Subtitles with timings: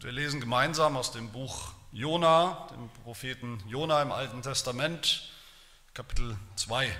[0.00, 5.30] Und wir lesen gemeinsam aus dem Buch Jona, dem Propheten Jona im Alten Testament,
[5.92, 6.90] Kapitel 2.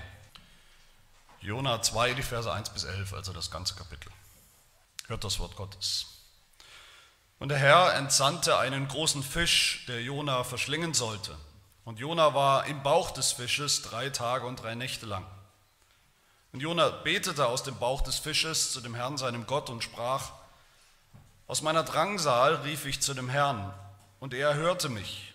[1.40, 4.12] Jona 2, die Verse 1 bis 11, also das ganze Kapitel.
[5.06, 6.08] Hört das Wort Gottes.
[7.38, 11.34] Und der Herr entsandte einen großen Fisch, der Jona verschlingen sollte.
[11.86, 15.24] Und Jona war im Bauch des Fisches drei Tage und drei Nächte lang.
[16.52, 20.32] Und Jona betete aus dem Bauch des Fisches zu dem Herrn, seinem Gott, und sprach,
[21.50, 23.74] aus meiner Drangsal rief ich zu dem Herrn,
[24.20, 25.34] und er hörte mich.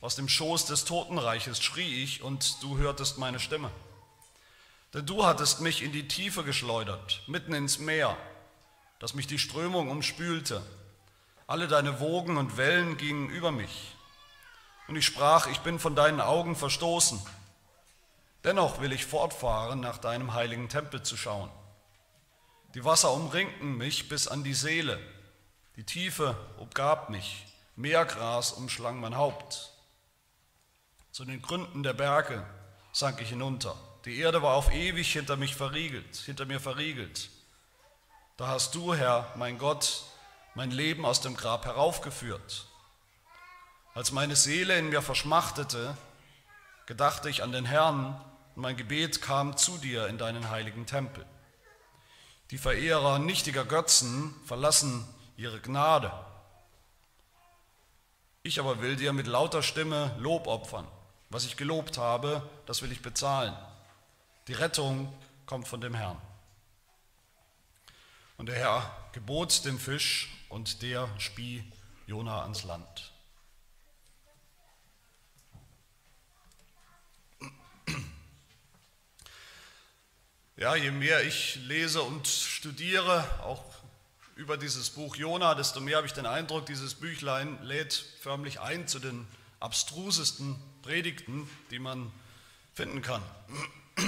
[0.00, 3.70] Aus dem Schoß des Totenreiches schrie ich, und du hörtest meine Stimme.
[4.94, 8.16] Denn du hattest mich in die Tiefe geschleudert, mitten ins Meer,
[8.98, 10.62] dass mich die Strömung umspülte.
[11.46, 13.94] Alle deine Wogen und Wellen gingen über mich.
[14.88, 17.20] Und ich sprach, ich bin von deinen Augen verstoßen.
[18.42, 21.50] Dennoch will ich fortfahren, nach deinem heiligen Tempel zu schauen.
[22.72, 24.98] Die Wasser umringten mich bis an die Seele.
[25.76, 29.72] Die Tiefe umgab mich, Meergras umschlang mein Haupt.
[31.12, 32.46] Zu den Gründen der Berge
[32.92, 33.74] sank ich hinunter.
[34.04, 37.30] Die Erde war auf ewig hinter mich verriegelt, hinter mir verriegelt.
[38.36, 40.04] Da hast du, Herr, mein Gott,
[40.54, 42.66] mein Leben aus dem Grab heraufgeführt.
[43.94, 45.96] Als meine Seele in mir verschmachtete,
[46.84, 48.20] gedachte ich an den Herrn
[48.54, 51.24] und mein Gebet kam zu dir in deinen heiligen Tempel.
[52.50, 55.06] Die Verehrer nichtiger Götzen verlassen
[55.42, 56.12] ihre Gnade.
[58.44, 60.86] Ich aber will dir mit lauter Stimme Lob opfern.
[61.30, 63.56] Was ich gelobt habe, das will ich bezahlen.
[64.46, 65.12] Die Rettung
[65.46, 66.20] kommt von dem Herrn.
[68.36, 71.64] Und der Herr gebot dem Fisch und der spie
[72.06, 73.12] Jona ans Land.
[80.56, 83.71] Ja, je mehr ich lese und studiere, auch
[84.42, 88.88] über dieses Buch Jona, desto mehr habe ich den Eindruck, dieses Büchlein lädt förmlich ein
[88.88, 89.24] zu den
[89.60, 92.10] abstrusesten Predigten, die man
[92.74, 93.22] finden kann.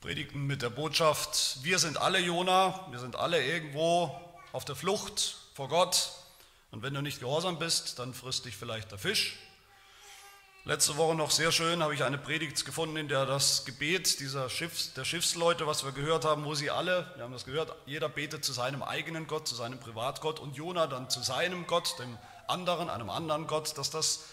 [0.00, 4.18] Predigten mit der Botschaft, wir sind alle Jona, wir sind alle irgendwo
[4.52, 6.10] auf der Flucht vor Gott
[6.70, 9.36] und wenn du nicht gehorsam bist, dann frisst dich vielleicht der Fisch
[10.64, 14.50] Letzte Woche noch sehr schön habe ich eine Predigt gefunden, in der das Gebet dieser
[14.50, 18.10] Schiffs, der Schiffsleute, was wir gehört haben, wo sie alle, wir haben das gehört, jeder
[18.10, 22.18] betet zu seinem eigenen Gott, zu seinem Privatgott und Jona dann zu seinem Gott, dem
[22.48, 24.24] anderen, einem anderen Gott, dass das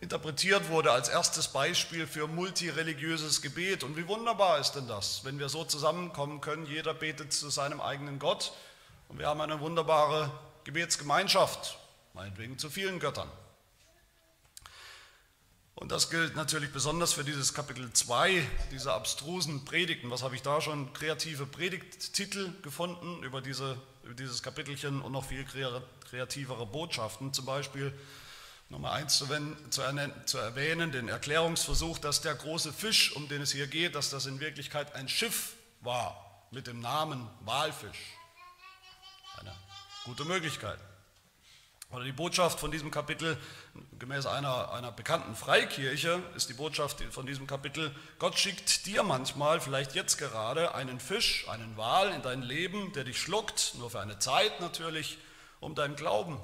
[0.00, 3.82] interpretiert wurde als erstes Beispiel für multireligiöses Gebet.
[3.82, 7.80] Und wie wunderbar ist denn das, wenn wir so zusammenkommen können, jeder betet zu seinem
[7.80, 8.52] eigenen Gott
[9.08, 10.30] und wir haben eine wunderbare
[10.62, 11.78] Gebetsgemeinschaft,
[12.14, 13.28] meinetwegen zu vielen Göttern.
[15.78, 20.10] Und das gilt natürlich besonders für dieses Kapitel 2 dieser abstrusen Predigten.
[20.10, 20.92] Was habe ich da schon?
[20.92, 25.44] Kreative Predigttitel gefunden über, diese, über dieses Kapitelchen und noch viel
[26.10, 27.32] kreativere Botschaften.
[27.32, 27.96] Zum Beispiel
[28.70, 29.28] Nummer eins zu,
[29.70, 34.26] zu erwähnen, den Erklärungsversuch, dass der große Fisch, um den es hier geht, dass das
[34.26, 38.16] in Wirklichkeit ein Schiff war mit dem Namen Walfisch.
[39.38, 39.54] Eine
[40.04, 40.80] gute Möglichkeit.
[41.90, 43.38] Oder die Botschaft von diesem Kapitel,
[43.98, 49.60] gemäß einer, einer bekannten Freikirche, ist die Botschaft von diesem Kapitel, Gott schickt dir manchmal,
[49.60, 54.00] vielleicht jetzt gerade, einen Fisch, einen Wal in dein Leben, der dich schluckt, nur für
[54.00, 55.16] eine Zeit natürlich,
[55.60, 56.38] um deinen Glauben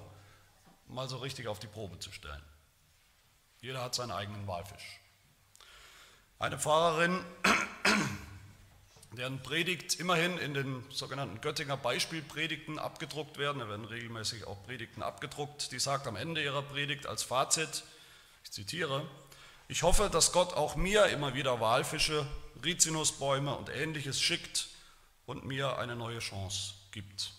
[0.89, 2.43] mal so richtig auf die Probe zu stellen.
[3.61, 5.01] Jeder hat seinen eigenen Walfisch.
[6.39, 7.23] Eine Pfarrerin
[9.17, 13.59] deren Predigt immerhin in den sogenannten Göttinger Beispielpredigten abgedruckt werden.
[13.59, 15.73] Da werden regelmäßig auch Predigten abgedruckt.
[15.73, 17.85] Die sagt am Ende ihrer Predigt als Fazit,
[18.45, 19.09] ich zitiere,
[19.69, 22.27] ich hoffe, dass Gott auch mir immer wieder Walfische,
[22.65, 24.69] Rizinusbäume und ähnliches schickt
[25.27, 27.33] und mir eine neue Chance gibt.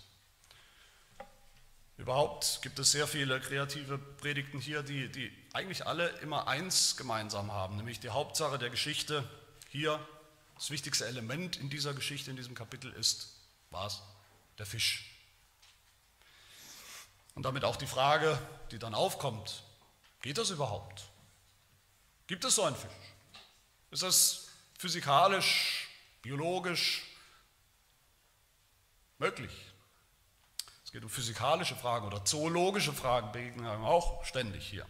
[1.98, 7.52] Überhaupt gibt es sehr viele kreative Predigten hier, die, die eigentlich alle immer eins gemeinsam
[7.52, 9.24] haben, nämlich die Hauptsache der Geschichte
[9.70, 10.00] hier
[10.56, 13.36] das wichtigste Element in dieser Geschichte, in diesem Kapitel ist,
[13.70, 14.02] was?
[14.58, 15.12] Der Fisch.
[17.36, 18.40] Und damit auch die Frage,
[18.72, 19.64] die dann aufkommt,
[20.22, 21.04] geht das überhaupt?
[22.28, 22.92] Gibt es so einen Fisch?
[23.92, 24.48] Ist das
[24.80, 25.90] physikalisch,
[26.22, 27.04] biologisch
[29.18, 29.52] möglich?
[30.86, 34.86] Es geht um physikalische Fragen oder zoologische Fragen, begegnen wir auch ständig hier.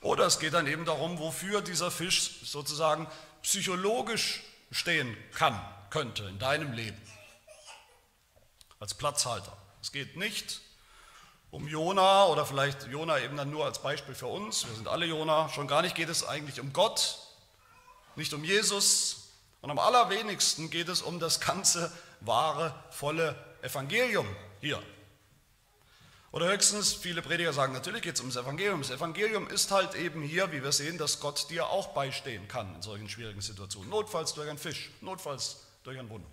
[0.00, 3.06] Oder es geht dann eben darum, wofür dieser Fisch sozusagen
[3.42, 5.60] psychologisch stehen kann,
[5.90, 7.00] könnte in deinem Leben.
[8.78, 9.56] Als Platzhalter.
[9.80, 10.60] Es geht nicht
[11.50, 14.66] um Jona oder vielleicht Jona eben dann nur als Beispiel für uns.
[14.66, 15.48] Wir sind alle Jona.
[15.48, 17.18] Schon gar nicht geht es eigentlich um Gott,
[18.16, 19.28] nicht um Jesus.
[19.62, 21.90] Und am allerwenigsten geht es um das ganze
[22.20, 24.26] wahre, volle Evangelium
[24.60, 24.82] hier.
[26.32, 28.82] Oder höchstens, viele Prediger sagen, natürlich geht es ums Evangelium.
[28.82, 32.74] Das Evangelium ist halt eben hier, wie wir sehen, dass Gott dir auch beistehen kann
[32.74, 33.88] in solchen schwierigen Situationen.
[33.88, 36.28] Notfalls durch einen Fisch, notfalls durch ein Wunder.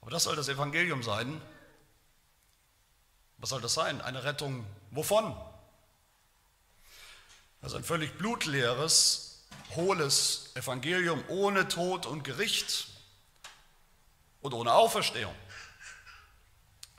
[0.00, 1.40] Aber das soll das Evangelium sein.
[3.38, 4.00] Was soll das sein?
[4.02, 5.34] Eine Rettung wovon?
[7.62, 12.88] Also ein völlig blutleeres, hohles Evangelium ohne Tod und Gericht
[14.42, 15.34] und ohne Auferstehung.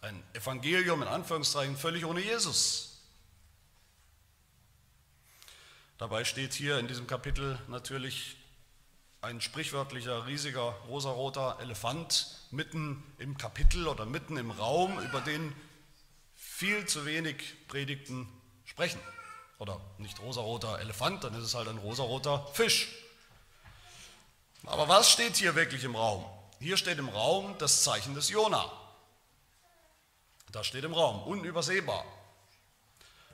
[0.06, 3.02] Ein Evangelium in Anführungszeichen völlig ohne Jesus.
[5.98, 8.36] Dabei steht hier in diesem Kapitel natürlich
[9.22, 15.56] ein sprichwörtlicher, riesiger, rosaroter Elefant mitten im Kapitel oder mitten im Raum, über den
[16.36, 18.30] viel zu wenig Predigten
[18.66, 19.02] sprechen.
[19.58, 22.90] Oder nicht rosaroter Elefant, dann ist es halt ein rosaroter Fisch.
[24.68, 26.24] Aber was steht hier wirklich im Raum?
[26.60, 28.72] Hier steht im Raum das Zeichen des Jona.
[30.56, 32.06] Das steht im Raum, unübersehbar.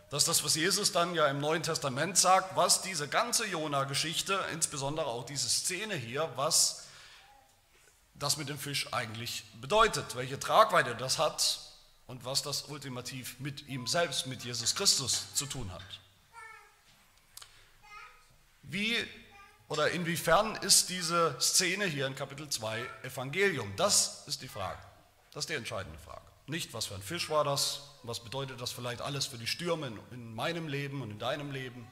[0.09, 4.43] Das ist das, was Jesus dann ja im Neuen Testament sagt, was diese ganze Jona-Geschichte,
[4.53, 6.87] insbesondere auch diese Szene hier, was
[8.15, 11.59] das mit dem Fisch eigentlich bedeutet, welche Tragweite das hat
[12.07, 15.99] und was das ultimativ mit ihm selbst, mit Jesus Christus zu tun hat.
[18.63, 18.97] Wie
[19.67, 23.71] oder inwiefern ist diese Szene hier in Kapitel 2 Evangelium?
[23.75, 24.81] Das ist die Frage.
[25.33, 26.30] Das ist die entscheidende Frage.
[26.51, 29.89] Nicht, was für ein Fisch war das, was bedeutet das vielleicht alles für die Stürme
[30.11, 31.87] in meinem Leben und in deinem Leben.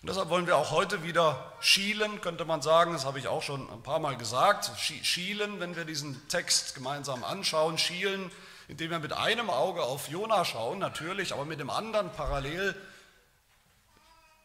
[0.00, 3.42] Und deshalb wollen wir auch heute wieder schielen, könnte man sagen, das habe ich auch
[3.42, 8.30] schon ein paar Mal gesagt, schielen, wenn wir diesen Text gemeinsam anschauen, schielen,
[8.68, 12.74] indem wir mit einem Auge auf Jona schauen, natürlich, aber mit dem anderen parallel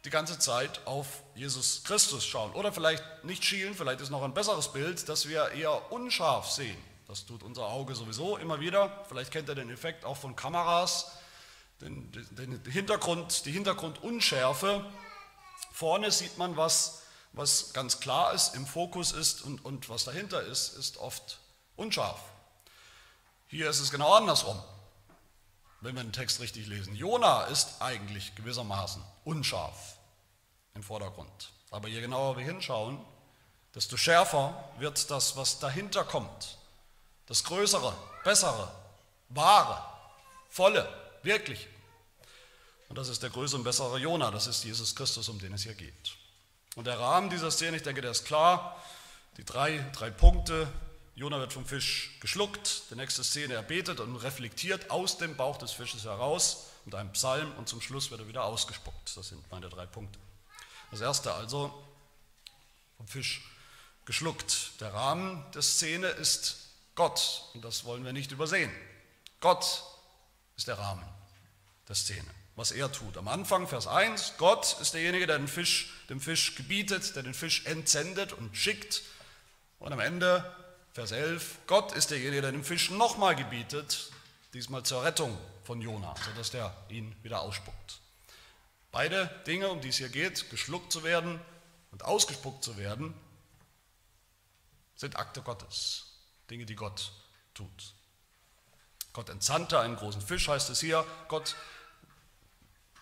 [0.03, 2.51] die ganze Zeit auf Jesus Christus schauen.
[2.55, 6.77] Oder vielleicht nicht schielen, vielleicht ist noch ein besseres Bild, dass wir eher unscharf sehen.
[7.07, 9.05] Das tut unser Auge sowieso immer wieder.
[9.07, 11.13] Vielleicht kennt ihr den Effekt auch von Kameras.
[11.79, 14.85] Den, den Hintergrund, die Hintergrundunschärfe.
[15.71, 20.41] Vorne sieht man was, was ganz klar ist, im Fokus ist und, und was dahinter
[20.41, 21.39] ist, ist oft
[21.77, 22.19] unscharf.
[23.47, 24.61] Hier ist es genau andersrum,
[25.79, 26.95] wenn wir den Text richtig lesen.
[26.95, 29.97] Jona ist eigentlich gewissermaßen unscharf
[30.73, 31.51] im Vordergrund.
[31.69, 32.99] Aber je genauer wir hinschauen,
[33.75, 36.57] desto schärfer wird das, was dahinter kommt
[37.27, 38.71] das Größere, Bessere,
[39.29, 39.83] Wahre,
[40.49, 40.89] Volle,
[41.23, 41.67] wirklich.
[42.89, 45.63] Und das ist der größere und bessere Jona, das ist Jesus Christus, um den es
[45.63, 46.17] hier geht.
[46.75, 48.81] Und der Rahmen dieser Szene, ich denke, der ist klar.
[49.37, 50.71] Die drei, drei Punkte.
[51.15, 52.83] Jona wird vom Fisch geschluckt.
[52.91, 57.11] Die nächste Szene, er betet und reflektiert aus dem Bauch des Fisches heraus mit einem
[57.13, 59.17] Psalm und zum Schluss wird er wieder ausgespuckt.
[59.17, 60.19] Das sind meine drei Punkte.
[60.91, 61.73] Das erste also,
[62.97, 63.41] vom Fisch
[64.05, 64.79] geschluckt.
[64.79, 66.66] Der Rahmen der Szene ist
[66.97, 68.71] Gott, und das wollen wir nicht übersehen.
[69.39, 69.83] Gott
[70.57, 71.07] ist der Rahmen
[71.87, 73.17] der Szene, was er tut.
[73.17, 77.35] Am Anfang, Vers 1, Gott ist derjenige, der den Fisch, dem Fisch gebietet, der den
[77.35, 79.03] Fisch entsendet und schickt.
[79.77, 80.43] Und am Ende,
[80.91, 84.11] Vers 11, Gott ist derjenige, der dem Fisch nochmal gebietet,
[84.55, 87.99] diesmal zur Rettung von Jona, sodass der ihn wieder ausspuckt.
[88.91, 91.39] Beide Dinge, um die es hier geht, geschluckt zu werden
[91.91, 93.13] und ausgespuckt zu werden,
[94.95, 96.06] sind Akte Gottes.
[96.49, 97.11] Dinge, die Gott
[97.53, 97.93] tut.
[99.13, 101.05] Gott entsandte einen großen Fisch, heißt es hier.
[101.27, 101.55] Gott,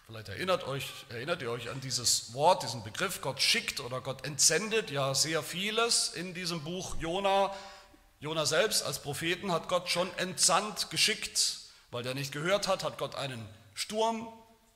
[0.08, 4.26] vielleicht erinnert, euch, erinnert ihr euch an dieses Wort, diesen Begriff, Gott schickt oder Gott
[4.26, 7.54] entsendet ja sehr vieles in diesem Buch Jona.
[8.20, 11.60] Jona selbst als Propheten hat Gott schon entsandt, geschickt.
[11.92, 14.28] Weil der nicht gehört hat, hat Gott einen Sturm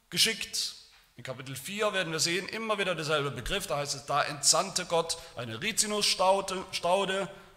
[0.09, 0.75] geschickt.
[1.15, 4.85] In Kapitel 4 werden wir sehen, immer wieder derselbe Begriff, da heißt es, da entsandte
[4.85, 6.65] Gott eine Rizinusstaude,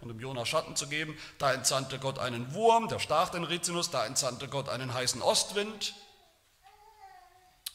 [0.02, 1.16] und um Jona Schatten zu geben.
[1.38, 5.94] Da entsandte Gott einen Wurm, der stach den Rizinus, da entsandte Gott einen heißen Ostwind.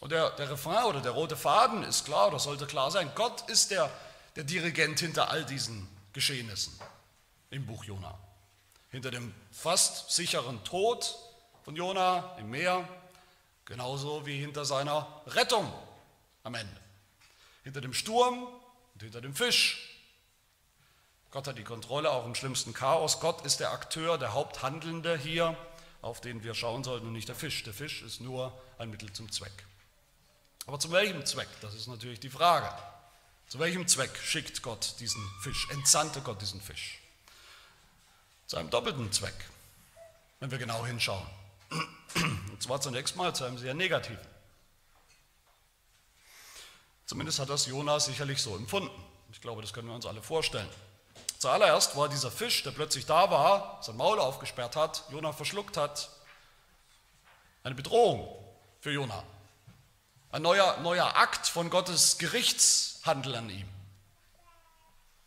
[0.02, 3.10] Und der, der Refrain oder der rote Faden ist klar oder sollte klar sein.
[3.16, 3.90] Gott ist der,
[4.36, 6.78] der Dirigent hinter all diesen Geschehnissen
[7.50, 8.20] im Buch Jona.
[8.92, 11.16] Hinter dem fast sicheren Tod
[11.64, 12.88] von Jona im Meer,
[13.66, 15.72] genauso wie hinter seiner Rettung
[16.44, 16.80] am Ende.
[17.64, 18.48] Hinter dem Sturm
[18.94, 19.87] und hinter dem Fisch
[21.32, 23.20] Gott hat die Kontrolle auch im schlimmsten Chaos.
[23.20, 25.58] Gott ist der Akteur, der Haupthandelnde hier,
[26.02, 27.64] auf den wir schauen sollten und nicht der Fisch.
[27.64, 29.66] Der Fisch ist nur ein Mittel zum Zweck.
[30.66, 31.50] Aber zu welchem Zweck?
[31.62, 32.70] Das ist natürlich die Frage.
[33.48, 37.00] Zu welchem Zweck schickt Gott diesen Fisch, entsandte Gott diesen Fisch?
[38.46, 39.36] Zu einem doppelten Zweck,
[40.40, 41.26] wenn wir genau hinschauen.
[42.52, 44.26] Und zwar zunächst mal zu einem sehr negativen.
[47.06, 48.92] Zumindest hat das Jonas sicherlich so empfunden.
[49.32, 50.70] Ich glaube, das können wir uns alle vorstellen.
[51.40, 56.10] Zuallererst war dieser Fisch, der plötzlich da war, sein Maul aufgesperrt hat, Jona verschluckt hat,
[57.64, 58.28] eine Bedrohung
[58.80, 59.24] für Jona.
[60.32, 63.70] Ein neuer, neuer Akt von Gottes Gerichtshandel an ihm.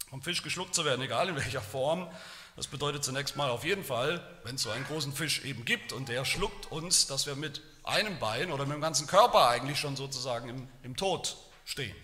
[0.08, 2.08] Vom Fisch geschluckt zu werden, egal in welcher Form,
[2.56, 5.92] das bedeutet zunächst mal auf jeden Fall, wenn es so einen großen Fisch eben gibt
[5.92, 9.78] und der schluckt uns, dass wir mit einem Bein oder mit dem ganzen Körper eigentlich
[9.78, 11.94] schon sozusagen im, im Tod stehen.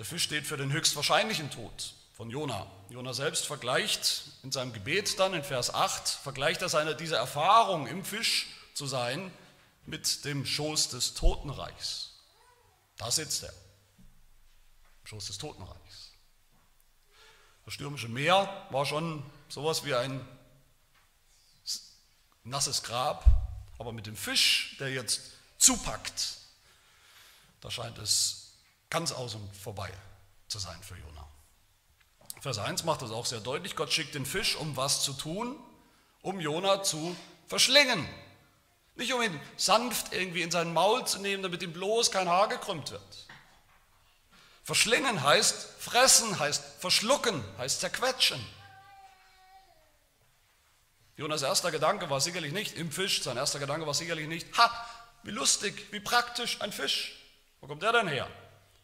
[0.00, 2.66] Der Fisch steht für den höchstwahrscheinlichen Tod von Jona.
[2.88, 7.86] Jona selbst vergleicht in seinem Gebet dann in Vers 8, vergleicht er seine, diese Erfahrung
[7.86, 9.30] im Fisch zu sein
[9.84, 12.14] mit dem Schoß des Totenreichs.
[12.96, 13.52] Da sitzt er,
[15.02, 16.12] im Schoß des Totenreichs.
[17.66, 20.26] Das stürmische Meer war schon sowas wie ein
[22.44, 23.26] nasses Grab,
[23.78, 26.38] aber mit dem Fisch, der jetzt zupackt,
[27.60, 28.39] da scheint es
[28.90, 29.90] ganz aus und vorbei
[30.48, 31.26] zu sein für Jona.
[32.40, 33.76] Vers 1 macht das auch sehr deutlich.
[33.76, 35.56] Gott schickt den Fisch, um was zu tun?
[36.22, 37.16] Um Jona zu
[37.46, 38.06] verschlingen.
[38.96, 42.48] Nicht um ihn sanft irgendwie in sein Maul zu nehmen, damit ihm bloß kein Haar
[42.48, 43.26] gekrümmt wird.
[44.64, 48.44] Verschlingen heißt fressen, heißt verschlucken, heißt zerquetschen.
[51.16, 54.70] Jonas erster Gedanke war sicherlich nicht im Fisch, sein erster Gedanke war sicherlich nicht, ha,
[55.22, 57.18] wie lustig, wie praktisch ein Fisch.
[57.60, 58.28] Wo kommt der denn her?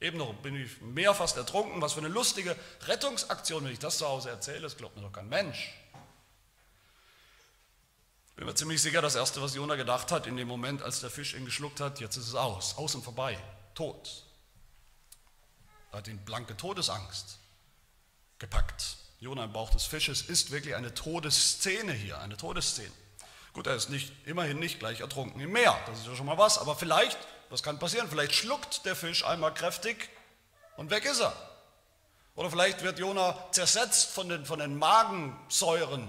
[0.00, 3.98] Eben noch bin ich mehr fast ertrunken, was für eine lustige Rettungsaktion, wenn ich das
[3.98, 5.72] zu Hause erzähle, das glaubt mir doch kein Mensch.
[8.36, 11.08] Bin mir ziemlich sicher, das Erste, was Jona gedacht hat in dem Moment, als der
[11.08, 13.38] Fisch ihn geschluckt hat, jetzt ist es aus, aus und vorbei,
[13.74, 14.24] tot.
[15.90, 17.38] Er hat ihn blanke Todesangst
[18.38, 18.98] gepackt.
[19.18, 22.92] Jona im Bauch des Fisches ist wirklich eine Todesszene hier, eine Todesszene.
[23.54, 26.36] Gut, er ist nicht, immerhin nicht gleich ertrunken im Meer, das ist ja schon mal
[26.36, 27.16] was, aber vielleicht,
[27.50, 28.08] was kann passieren?
[28.08, 30.08] Vielleicht schluckt der Fisch einmal kräftig
[30.76, 31.34] und weg ist er.
[32.34, 36.08] Oder vielleicht wird Jona zersetzt von den, von den Magensäuren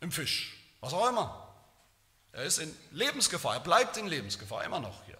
[0.00, 1.54] im Fisch, was auch immer.
[2.32, 5.18] Er ist in Lebensgefahr, er bleibt in Lebensgefahr, immer noch hier.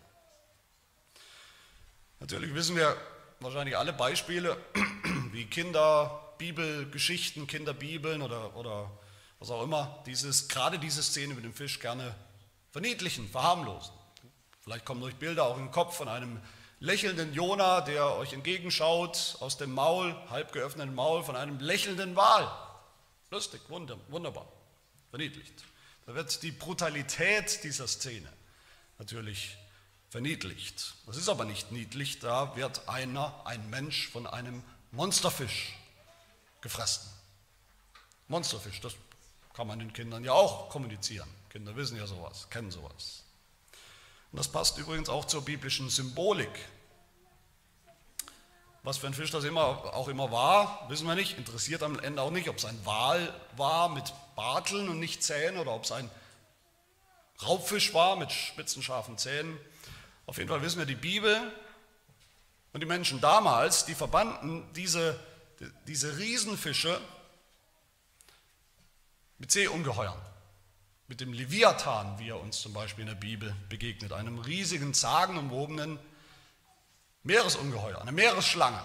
[2.19, 2.97] Natürlich wissen wir
[3.39, 4.57] wahrscheinlich alle Beispiele,
[5.33, 8.91] wie Kinder Bibelgeschichten, Kinderbibeln oder, oder
[9.39, 12.15] was auch immer, dieses, gerade diese Szene mit dem Fisch gerne
[12.73, 13.94] verniedlichen, verharmlosen.
[14.65, 16.41] Vielleicht kommen euch Bilder auch im Kopf von einem
[16.81, 22.51] lächelnden Jona, der euch entgegenschaut aus dem Maul, halb geöffneten Maul von einem lächelnden Wal.
[23.31, 24.47] Lustig, wunderbar,
[25.11, 25.65] verniedlicht.
[26.07, 28.33] Da wird die Brutalität dieser Szene
[28.99, 29.59] natürlich
[30.09, 30.95] verniedlicht.
[31.07, 35.77] Das ist aber nicht niedlich, da wird einer, ein Mensch von einem Monsterfisch
[36.63, 37.11] gefressen.
[38.29, 38.95] Monsterfisch, das
[39.53, 41.29] kann man den Kindern ja auch kommunizieren.
[41.51, 43.25] Kinder wissen ja sowas, kennen sowas.
[44.35, 46.51] Und das passt übrigens auch zur biblischen Symbolik.
[48.83, 51.39] Was für ein Fisch das immer, auch immer war, wissen wir nicht.
[51.39, 55.57] Interessiert am Ende auch nicht, ob es ein Wal war mit Barteln und nicht Zähnen
[55.57, 56.11] oder ob es ein
[57.45, 59.57] Raubfisch war mit spitzen, scharfen Zähnen.
[60.27, 61.41] Auf jeden Fall wissen wir, die Bibel
[62.73, 65.17] und die Menschen damals, die verbanden diese
[65.87, 67.01] diese Riesenfische
[69.39, 70.21] mit Seeungeheuern,
[71.07, 75.99] mit dem Leviathan, wie er uns zum Beispiel in der Bibel begegnet, einem riesigen, sagenumwobenen
[77.23, 78.81] Meeresungeheuer, eine Meeresschlange.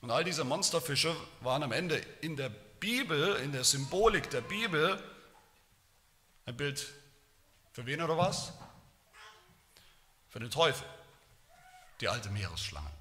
[0.00, 5.02] Und all diese Monsterfische waren am Ende in der Bibel, in der Symbolik der Bibel,
[6.46, 6.86] ein Bild
[7.72, 8.52] für wen oder was?
[10.28, 10.86] Für den Teufel,
[12.00, 12.97] die alte Meeresschlange.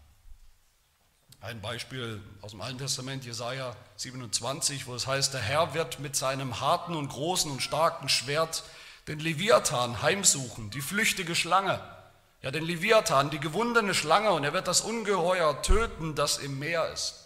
[1.40, 6.16] Ein Beispiel aus dem Alten Testament, Jesaja 27, wo es heißt: Der Herr wird mit
[6.16, 8.64] seinem harten und großen und starken Schwert
[9.08, 11.80] den Leviathan heimsuchen, die flüchtige Schlange.
[12.42, 16.92] Ja, den Leviathan, die gewundene Schlange, und er wird das Ungeheuer töten, das im Meer
[16.92, 17.26] ist.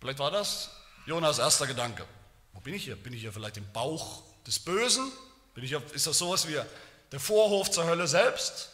[0.00, 0.70] Vielleicht war das
[1.06, 2.04] Jonas erster Gedanke.
[2.52, 2.96] Wo bin ich hier?
[2.96, 5.10] Bin ich hier vielleicht im Bauch des Bösen?
[5.54, 6.58] Bin ich hier, ist das sowas wie
[7.12, 8.70] der Vorhof zur Hölle selbst?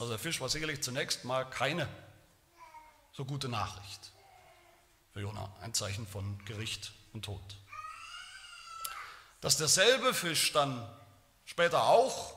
[0.00, 1.88] Also der Fisch war sicherlich zunächst mal keine
[3.12, 4.10] so gute Nachricht
[5.12, 7.40] für Jona, ein Zeichen von Gericht und Tod.
[9.40, 10.84] Dass derselbe Fisch dann
[11.44, 12.34] später auch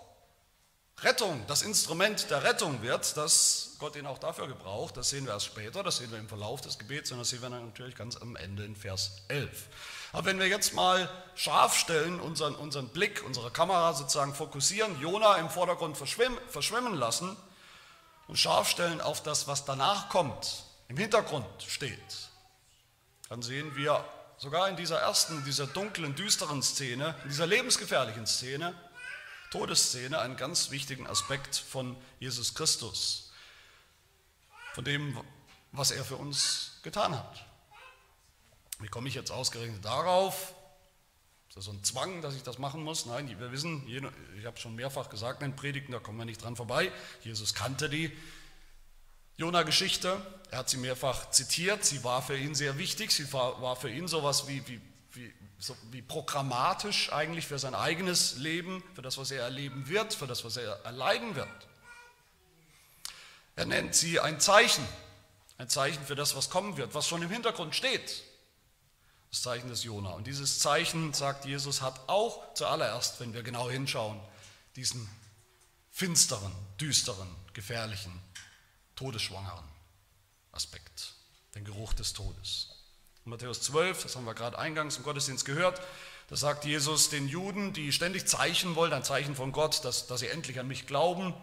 [1.01, 5.33] Rettung, das Instrument der Rettung wird, dass Gott ihn auch dafür gebraucht, das sehen wir
[5.33, 7.95] erst später, das sehen wir im Verlauf des Gebets, und das sehen wir dann natürlich
[7.95, 9.67] ganz am Ende in Vers 11.
[10.11, 15.35] Aber wenn wir jetzt mal scharf stellen, unseren, unseren Blick, unsere Kamera sozusagen fokussieren, Jona
[15.35, 17.37] im Vordergrund verschwimmen, verschwimmen lassen,
[18.27, 22.29] und scharf stellen auf das, was danach kommt, im Hintergrund steht,
[23.29, 24.03] dann sehen wir
[24.37, 28.73] sogar in dieser ersten, dieser dunklen, düsteren Szene, in dieser lebensgefährlichen Szene,
[29.51, 33.31] Todesszene einen ganz wichtigen Aspekt von Jesus Christus,
[34.73, 35.19] von dem,
[35.71, 37.45] was er für uns getan hat.
[38.79, 40.53] Wie komme ich jetzt ausgerechnet darauf?
[41.59, 43.05] So ein Zwang, dass ich das machen muss?
[43.05, 43.87] Nein, wir wissen,
[44.37, 46.91] ich habe schon mehrfach gesagt in den Predigten, da kommen wir nicht dran vorbei.
[47.23, 48.11] Jesus kannte die
[49.37, 50.19] Jona-Geschichte,
[50.51, 53.89] er hat sie mehrfach zitiert, sie war für ihn sehr wichtig, sie war, war für
[53.89, 54.81] ihn sowas wie, wie,
[55.13, 60.13] wie, so wie programmatisch eigentlich für sein eigenes Leben, für das, was er erleben wird,
[60.13, 61.47] für das, was er erleiden wird.
[63.55, 64.87] Er nennt sie ein Zeichen,
[65.57, 68.23] ein Zeichen für das, was kommen wird, was schon im Hintergrund steht.
[69.31, 70.11] Das Zeichen des Jona.
[70.11, 74.19] Und dieses Zeichen, sagt Jesus, hat auch zuallererst, wenn wir genau hinschauen,
[74.75, 75.09] diesen
[75.91, 78.21] finsteren, düsteren, gefährlichen,
[78.95, 79.65] todesschwangeren
[80.51, 81.13] Aspekt,
[81.55, 82.69] den Geruch des Todes.
[83.25, 85.81] In Matthäus 12, das haben wir gerade eingangs im Gottesdienst gehört,
[86.29, 90.19] da sagt Jesus den Juden, die ständig Zeichen wollen, ein Zeichen von Gott, dass, dass
[90.19, 91.33] sie endlich an mich glauben,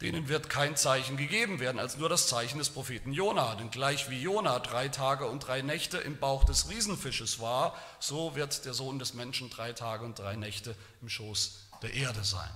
[0.00, 3.54] denen wird kein Zeichen gegeben werden, als nur das Zeichen des Propheten Jona.
[3.54, 8.34] Denn gleich wie Jona drei Tage und drei Nächte im Bauch des Riesenfisches war, so
[8.34, 12.50] wird der Sohn des Menschen drei Tage und drei Nächte im Schoß der Erde sein,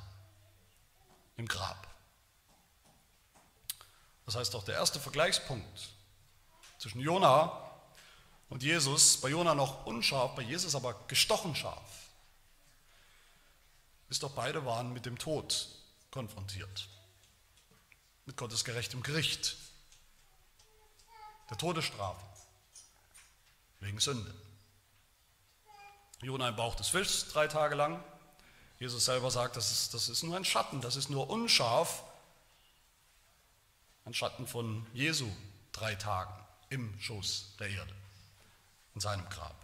[1.37, 1.87] im Grab.
[4.27, 5.89] Das heißt doch, der erste Vergleichspunkt
[6.79, 7.71] zwischen Jona
[8.51, 12.11] und Jesus, bei Jona noch unscharf, bei Jesus aber gestochen scharf,
[14.11, 15.69] ist doch beide waren mit dem Tod
[16.11, 16.89] konfrontiert
[18.29, 19.57] mit Gottes gerechtem Gericht,
[21.49, 22.23] der Todesstrafe
[23.81, 24.35] wegen Sünde.
[26.21, 28.05] Jona im Bauch des Fischs drei Tage lang.
[28.79, 32.05] Jesus selber sagt, das ist, das ist nur ein Schatten, das ist nur unscharf.
[34.05, 35.27] Ein Schatten von Jesu
[35.73, 36.35] drei Tagen
[36.69, 37.95] im Schoß der Erde,
[38.95, 39.57] in seinem Grab.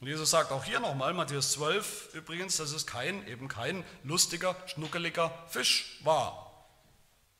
[0.00, 4.56] Und Jesus sagt auch hier nochmal, Matthäus 12 übrigens, dass es kein, eben kein lustiger,
[4.66, 6.51] schnuckeliger Fisch war,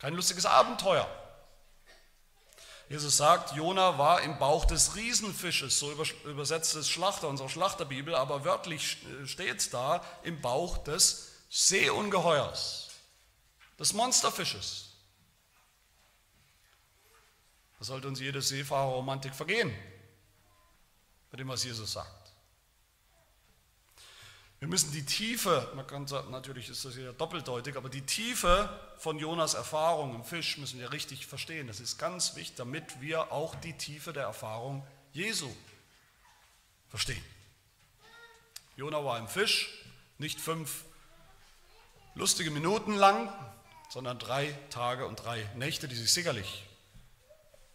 [0.03, 1.07] kein lustiges Abenteuer.
[2.89, 5.93] Jesus sagt, Jona war im Bauch des Riesenfisches, so
[6.25, 12.89] übersetzt es Schlachter, unsere Schlachterbibel, aber wörtlich steht es da, im Bauch des Seeungeheuers,
[13.79, 14.89] des Monsterfisches.
[17.79, 19.73] Da sollte uns jede Seefahrerromantik vergehen,
[21.31, 22.22] bei dem, was Jesus sagt.
[24.63, 28.69] Wir müssen die Tiefe, man kann sagen, natürlich ist das hier doppeldeutig, aber die Tiefe
[28.97, 31.67] von Jonas Erfahrung im Fisch müssen wir richtig verstehen.
[31.67, 35.53] Das ist ganz wichtig, damit wir auch die Tiefe der Erfahrung Jesu
[36.87, 37.21] verstehen.
[38.77, 39.83] Jona war im Fisch,
[40.17, 40.85] nicht fünf
[42.15, 43.33] lustige Minuten lang,
[43.89, 46.63] sondern drei Tage und drei Nächte, die sich sicherlich,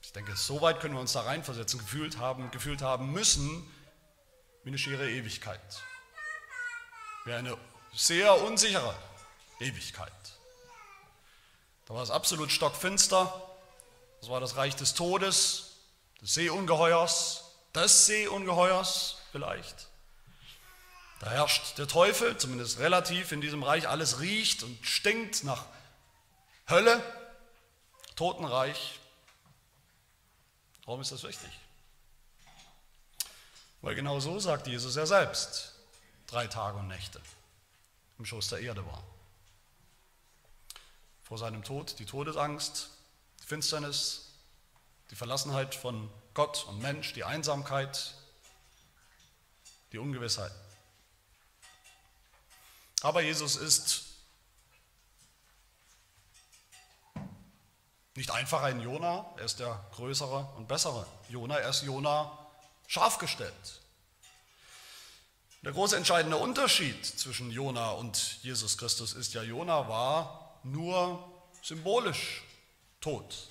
[0.01, 3.70] ich denke, so weit können wir uns da reinversetzen, gefühlt haben, gefühlt haben müssen,
[4.64, 5.83] wie eine schiere Ewigkeit.
[7.29, 7.59] Wäre eine
[7.93, 8.95] sehr unsichere
[9.61, 10.11] Ewigkeit.
[11.85, 13.47] Da war es absolut stockfinster.
[14.21, 15.77] Das war das Reich des Todes,
[16.23, 19.88] des Seeungeheuers, des Seeungeheuers vielleicht.
[21.21, 23.87] Da herrscht der Teufel, zumindest relativ in diesem Reich.
[23.87, 25.67] Alles riecht und stinkt nach
[26.67, 27.03] Hölle,
[28.17, 29.01] Totenreich.
[30.87, 31.51] Warum ist das wichtig?
[33.83, 35.75] Weil genau so sagt Jesus ja selbst
[36.29, 37.21] drei Tage und Nächte
[38.19, 39.03] im Schoß der Erde war.
[41.23, 42.91] Vor seinem Tod die Todesangst,
[43.43, 44.31] die Finsternis,
[45.11, 48.14] die Verlassenheit von Gott und Mensch, die Einsamkeit,
[49.93, 50.53] die Ungewissheit.
[53.03, 54.05] Aber Jesus ist
[58.17, 62.37] nicht einfach ein Jona, er ist der größere und bessere Jona, er ist Jona
[62.88, 63.78] scharf gestellt.
[65.62, 72.44] Der große entscheidende Unterschied zwischen Jona und Jesus Christus ist ja, Jona war nur symbolisch
[73.01, 73.49] tot.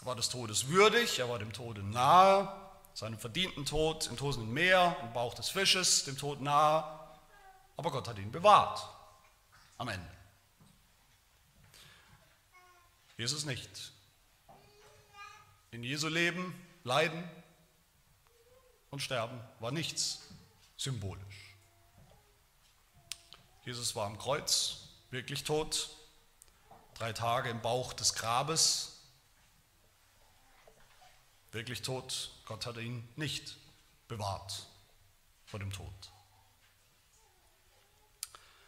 [0.00, 2.52] Er war des Todes würdig, er war dem Tode nahe,
[2.94, 6.84] seinem verdienten Tod im tosenden Meer, im Bauch des Fisches, dem Tod nahe,
[7.76, 8.84] aber Gott hat ihn bewahrt
[9.78, 10.10] am Ende.
[13.16, 13.92] Jesus nicht.
[15.70, 17.22] In Jesu Leben, Leiden,
[18.94, 20.20] und Sterben war nichts
[20.76, 21.56] symbolisch.
[23.64, 25.90] Jesus war am Kreuz, wirklich tot,
[26.94, 29.00] drei Tage im Bauch des Grabes,
[31.50, 32.30] wirklich tot.
[32.46, 33.56] Gott hat ihn nicht
[34.06, 34.68] bewahrt
[35.44, 35.92] vor dem Tod.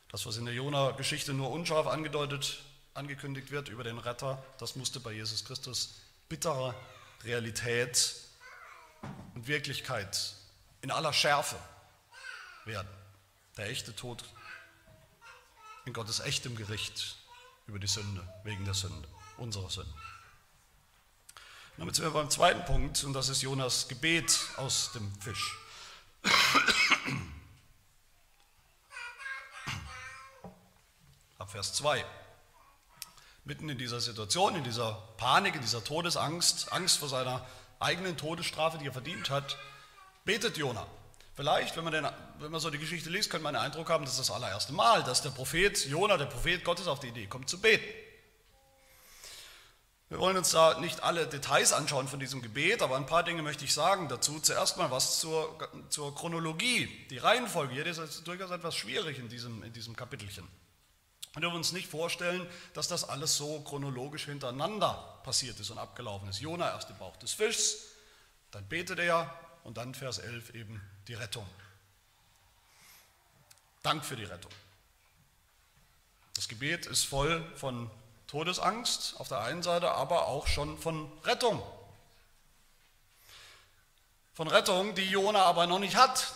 [0.09, 4.99] Das, was in der Jona-Geschichte nur unscharf angedeutet, angekündigt wird über den Retter, das musste
[4.99, 6.75] bei Jesus Christus bittere
[7.23, 8.26] Realität
[9.35, 10.35] und Wirklichkeit
[10.81, 11.57] in aller Schärfe
[12.65, 12.89] werden.
[13.57, 14.25] Der echte Tod
[15.85, 17.17] in Gottes echtem Gericht
[17.67, 19.95] über die Sünde, wegen der Sünde, unserer Sünde.
[21.77, 25.57] Damit sind wir beim zweiten Punkt, und das ist Jonas Gebet aus dem Fisch.
[31.39, 32.05] Ab Vers 2.
[33.45, 37.47] Mitten in dieser Situation, in dieser Panik, in dieser Todesangst, Angst vor seiner
[37.81, 39.57] eigenen Todesstrafe, die er verdient hat,
[40.25, 40.87] betet Jona.
[41.35, 42.09] Vielleicht, wenn man, den,
[42.39, 44.73] wenn man so die Geschichte liest, könnte man den Eindruck haben, das ist das allererste
[44.73, 47.85] Mal, dass der Prophet Jona, der Prophet Gottes, auf die Idee kommt zu beten.
[50.09, 53.43] Wir wollen uns da nicht alle Details anschauen von diesem Gebet, aber ein paar Dinge
[53.43, 54.39] möchte ich sagen dazu.
[54.39, 55.59] Zuerst mal was zur,
[55.91, 57.75] zur Chronologie, die Reihenfolge.
[57.75, 60.47] Hier ist durchaus etwas schwierig in diesem, in diesem Kapitelchen.
[61.37, 66.41] Wir uns nicht vorstellen, dass das alles so chronologisch hintereinander passiert ist und abgelaufen ist.
[66.41, 67.77] Jona erst im Bauch des Fischs,
[68.53, 71.47] dann betet er und dann Vers 11 eben die Rettung.
[73.83, 74.51] Dank für die Rettung.
[76.35, 77.91] Das Gebet ist voll von
[78.29, 81.63] Todesangst auf der einen Seite, aber auch schon von Rettung.
[84.33, 86.35] Von Rettung, die Jona aber noch nicht hat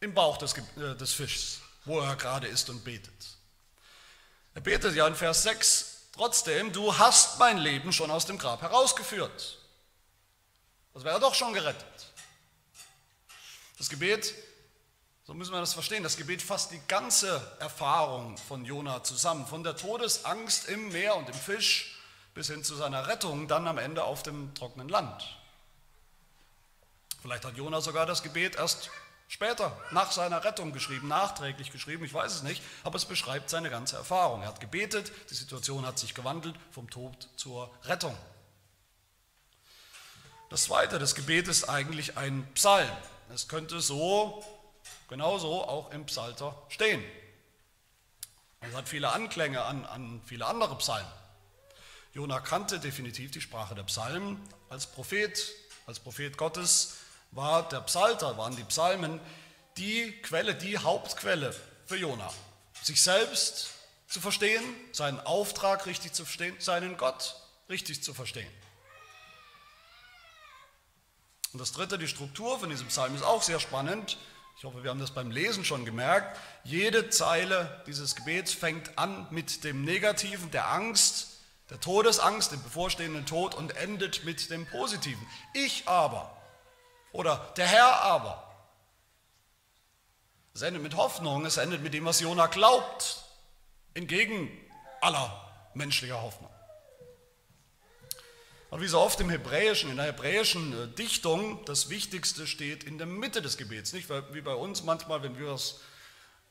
[0.00, 3.35] im Bauch des, äh, des Fischs, wo er gerade ist und betet.
[4.56, 8.62] Er betet ja in Vers 6, trotzdem, du hast mein Leben schon aus dem Grab
[8.62, 9.58] herausgeführt.
[10.94, 12.12] Das wäre doch schon gerettet.
[13.76, 14.32] Das Gebet,
[15.24, 19.62] so müssen wir das verstehen, das Gebet fasst die ganze Erfahrung von Jona zusammen, von
[19.62, 22.00] der Todesangst im Meer und im Fisch
[22.32, 25.36] bis hin zu seiner Rettung dann am Ende auf dem trockenen Land.
[27.20, 28.88] Vielleicht hat Jona sogar das Gebet erst
[29.28, 33.70] später, nach seiner Rettung geschrieben, nachträglich geschrieben, ich weiß es nicht, aber es beschreibt seine
[33.70, 34.42] ganze Erfahrung.
[34.42, 38.16] Er hat gebetet, die Situation hat sich gewandelt vom Tod zur Rettung.
[40.48, 42.90] Das zweite, das Gebet ist eigentlich ein Psalm.
[43.34, 44.44] Es könnte so,
[45.08, 47.02] genauso auch im Psalter stehen.
[48.60, 51.10] Es hat viele Anklänge an, an viele andere Psalmen.
[52.12, 54.40] Jona kannte definitiv die Sprache der Psalmen.
[54.70, 55.52] Als Prophet,
[55.86, 56.96] als Prophet Gottes
[57.30, 59.20] war der Psalter, waren die Psalmen
[59.76, 62.32] die Quelle, die Hauptquelle für Jona.
[62.82, 63.70] Sich selbst
[64.08, 64.62] zu verstehen,
[64.92, 67.36] seinen Auftrag richtig zu verstehen, seinen Gott
[67.68, 68.50] richtig zu verstehen.
[71.52, 74.18] Und das dritte, die Struktur von diesem Psalm ist auch sehr spannend.
[74.58, 76.38] Ich hoffe, wir haben das beim Lesen schon gemerkt.
[76.64, 81.28] Jede Zeile dieses Gebets fängt an mit dem Negativen, der Angst,
[81.70, 85.26] der Todesangst, dem bevorstehenden Tod und endet mit dem Positiven.
[85.52, 86.35] Ich aber
[87.16, 88.42] oder der Herr aber.
[90.54, 93.24] Es endet mit Hoffnung, es endet mit dem, was Jona glaubt,
[93.94, 94.50] entgegen
[95.00, 95.30] aller
[95.74, 96.50] menschlicher Hoffnung.
[98.70, 102.98] Und wie so oft im Hebräischen, in der hebräischen äh, Dichtung, das Wichtigste steht in
[102.98, 103.92] der Mitte des Gebets.
[103.92, 105.80] Nicht wie bei uns manchmal, wenn wir es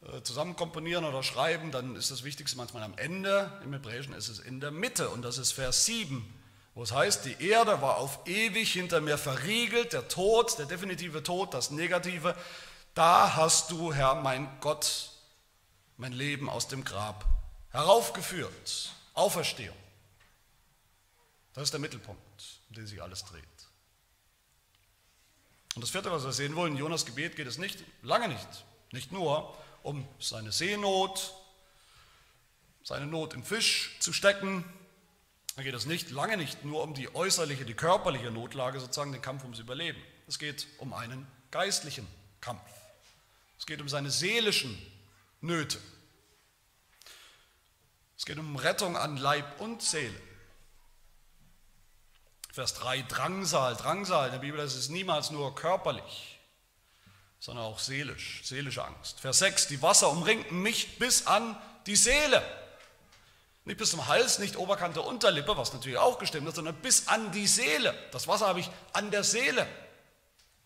[0.02, 3.52] äh, zusammen komponieren oder schreiben, dann ist das Wichtigste manchmal am Ende.
[3.64, 6.26] Im Hebräischen ist es in der Mitte und das ist Vers 7,
[6.76, 11.24] wo es heißt, die Erde war auf ewig hinter mir verriegelt, der Tod, der definitive
[11.24, 12.36] Tod, das Negative.
[12.94, 15.12] Da hast du, Herr, mein Gott,
[15.98, 17.26] mein Leben aus dem Grab
[17.72, 18.94] heraufgeführt.
[19.14, 19.78] Auferstehung.
[21.54, 22.22] Das ist der Mittelpunkt,
[22.70, 23.44] um den sich alles dreht.
[25.76, 28.66] Und das vierte, was wir sehen wollen, in Jonas Gebet geht es nicht, lange nicht,
[28.92, 31.34] nicht nur um seine Seenot,
[32.84, 34.66] seine Not im Fisch zu stecken.
[35.56, 39.22] Da geht es nicht, lange nicht nur um die äußerliche, die körperliche Notlage, sozusagen den
[39.22, 40.02] Kampf ums Überleben.
[40.28, 42.08] Es geht um einen geistlichen
[42.42, 42.62] Kampf.
[43.58, 44.78] Es geht um seine seelischen
[45.40, 45.80] Nöte.
[48.18, 50.20] Es geht um Rettung an Leib und Seele.
[52.52, 56.40] Vers 3, Drangsal, Drangsal in der Bibel, das ist niemals nur körperlich,
[57.40, 59.20] sondern auch seelisch, seelische Angst.
[59.20, 62.42] Vers 6, die Wasser umringten mich bis an die Seele.
[63.66, 67.32] Nicht bis zum Hals, nicht Oberkante, Unterlippe, was natürlich auch gestimmt hat, sondern bis an
[67.32, 67.96] die Seele.
[68.12, 69.68] Das Wasser habe ich an der Seele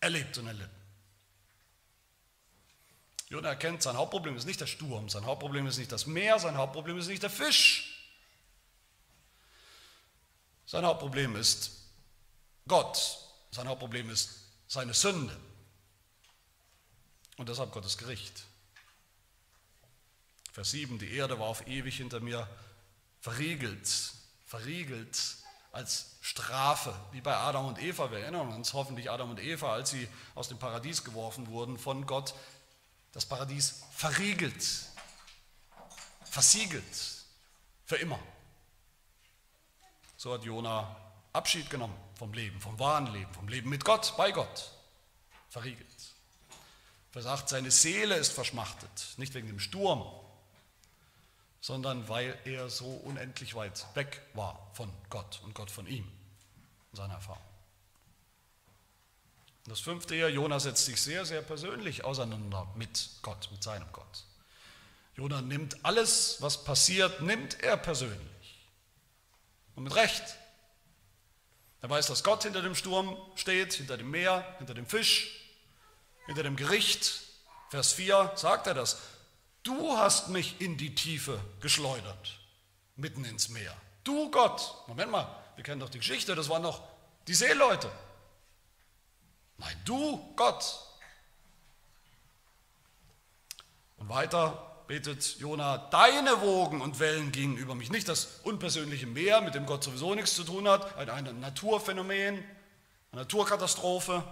[0.00, 0.70] erlebt und erlitten.
[3.30, 6.56] Jona erkennt, sein Hauptproblem ist nicht der Sturm, sein Hauptproblem ist nicht das Meer, sein
[6.58, 7.96] Hauptproblem ist nicht der Fisch.
[10.66, 11.72] Sein Hauptproblem ist
[12.68, 13.18] Gott.
[13.50, 14.30] Sein Hauptproblem ist
[14.68, 15.36] seine Sünde.
[17.38, 18.44] Und deshalb Gottes Gericht.
[20.52, 22.46] Vers 7, die Erde war auf ewig hinter mir
[23.20, 23.88] verriegelt,
[24.46, 25.18] verriegelt
[25.72, 28.10] als Strafe, wie bei Adam und Eva.
[28.10, 32.06] Wir erinnern uns hoffentlich Adam und Eva, als sie aus dem Paradies geworfen wurden von
[32.06, 32.34] Gott,
[33.12, 34.64] das Paradies verriegelt,
[36.24, 36.84] versiegelt,
[37.84, 38.18] für immer.
[40.16, 40.96] So hat Jona
[41.32, 44.72] Abschied genommen vom Leben, vom wahren Leben, vom Leben mit Gott, bei Gott,
[45.48, 45.86] verriegelt.
[47.12, 50.04] Vers 8, seine Seele ist verschmachtet, nicht wegen dem Sturm,
[51.60, 56.10] sondern weil er so unendlich weit weg war von Gott und Gott von ihm
[56.92, 57.42] in seiner Erfahrung.
[59.66, 63.90] Und das fünfte hier, Jona setzt sich sehr, sehr persönlich auseinander mit Gott, mit seinem
[63.92, 64.24] Gott.
[65.16, 68.68] Jona nimmt alles, was passiert, nimmt er persönlich.
[69.74, 70.22] Und mit Recht.
[71.82, 75.40] Er weiß, dass Gott hinter dem Sturm steht, hinter dem Meer, hinter dem Fisch,
[76.26, 77.20] hinter dem Gericht.
[77.70, 78.98] Vers 4 sagt er das.
[79.62, 82.38] Du hast mich in die Tiefe geschleudert,
[82.96, 83.76] mitten ins Meer.
[84.04, 84.74] Du Gott.
[84.86, 86.82] Moment mal, wir kennen doch die Geschichte, das waren doch
[87.28, 87.90] die Seeleute.
[89.58, 90.80] Nein, du Gott.
[93.98, 97.90] Und weiter betet Jona, deine Wogen und Wellen gingen über mich.
[97.90, 102.36] Nicht das unpersönliche Meer, mit dem Gott sowieso nichts zu tun hat, ein, ein Naturphänomen,
[103.12, 104.24] eine Naturkatastrophe.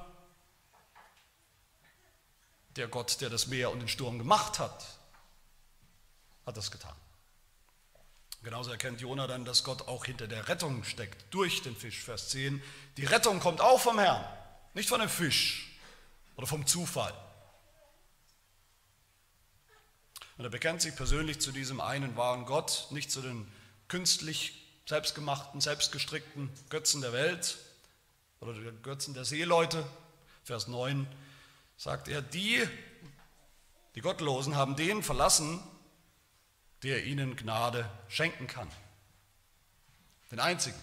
[2.76, 4.97] Der Gott, der das Meer und den Sturm gemacht hat,
[6.48, 6.96] hat das getan.
[8.42, 12.30] Genauso erkennt Jona dann, dass Gott auch hinter der Rettung steckt, durch den Fisch, Vers
[12.30, 12.62] 10.
[12.96, 14.24] Die Rettung kommt auch vom Herrn,
[14.74, 15.78] nicht von dem Fisch
[16.36, 17.12] oder vom Zufall.
[20.38, 23.50] Und er bekennt sich persönlich zu diesem einen wahren Gott, nicht zu den
[23.88, 27.58] künstlich selbstgemachten, selbstgestrickten Götzen der Welt
[28.40, 29.84] oder den Götzen der Seeleute.
[30.44, 31.06] Vers 9
[31.76, 32.66] sagt er, die,
[33.96, 35.60] die Gottlosen haben den verlassen,
[36.82, 38.70] der ihnen Gnade schenken kann.
[40.30, 40.78] Den einzigen,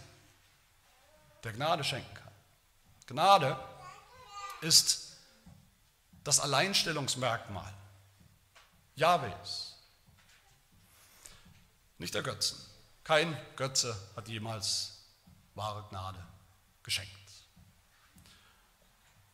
[1.44, 2.34] der Gnade schenken kann.
[3.08, 3.60] Gnade
[4.62, 5.18] ist
[6.24, 7.72] das Alleinstellungsmerkmal
[8.96, 9.76] Jahwes.
[11.98, 12.58] Nicht der Götzen.
[13.04, 15.04] Kein Götze hat jemals
[15.54, 16.26] wahre Gnade
[16.84, 17.12] geschenkt.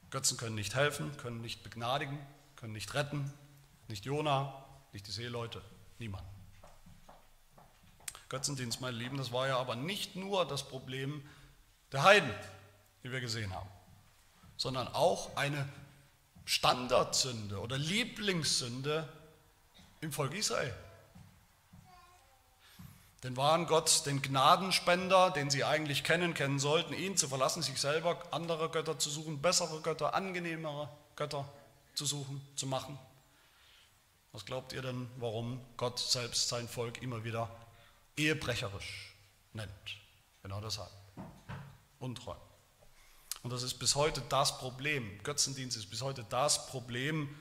[0.10, 2.20] Götzen können nicht helfen, können nicht begnadigen,
[2.58, 3.32] können nicht retten,
[3.88, 5.62] nicht Jona, nicht die Seeleute,
[6.00, 6.26] niemand.
[8.32, 11.22] Götzendienst, meine Lieben, das war ja aber nicht nur das Problem
[11.92, 12.34] der Heiden,
[13.02, 13.70] wie wir gesehen haben,
[14.56, 15.68] sondern auch eine
[16.46, 19.06] Standardsünde oder Lieblingssünde
[20.00, 20.74] im Volk Israel.
[23.22, 27.82] Den wahren Gott, den Gnadenspender, den sie eigentlich kennen, kennen sollten, ihn zu verlassen, sich
[27.82, 31.48] selber andere Götter zu suchen, bessere Götter, angenehmere Götter
[31.96, 32.98] zu suchen, zu machen.
[34.32, 37.50] Was glaubt ihr denn, warum Gott selbst sein Volk immer wieder
[38.18, 39.16] ehebrecherisch
[39.54, 39.98] nennt?
[40.44, 40.92] Genau deshalb.
[42.00, 42.36] Untreu.
[43.44, 45.22] Und das ist bis heute das Problem.
[45.24, 47.36] Götzendienst ist bis heute das Problem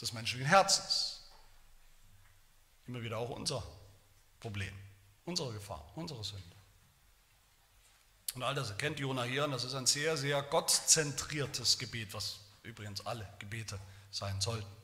[0.00, 1.22] des menschlichen Herzens.
[2.86, 3.62] Immer wieder auch unser
[4.40, 4.74] Problem,
[5.26, 6.56] unsere Gefahr, unsere Sünde.
[8.34, 12.40] Und all das erkennt Jona hier, und das ist ein sehr, sehr gottzentriertes Gebet, was
[12.62, 13.78] übrigens alle Gebete
[14.10, 14.79] sein sollten.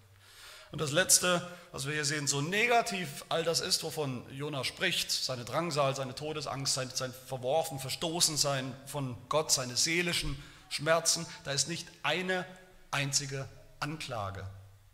[0.76, 1.40] Und das Letzte,
[1.72, 6.14] was wir hier sehen, so negativ all das ist, wovon Jona spricht, seine Drangsal, seine
[6.14, 10.36] Todesangst, sein, sein Verworfen, Verstoßensein von Gott, seine seelischen
[10.68, 12.44] Schmerzen, da ist nicht eine
[12.90, 13.48] einzige
[13.80, 14.46] Anklage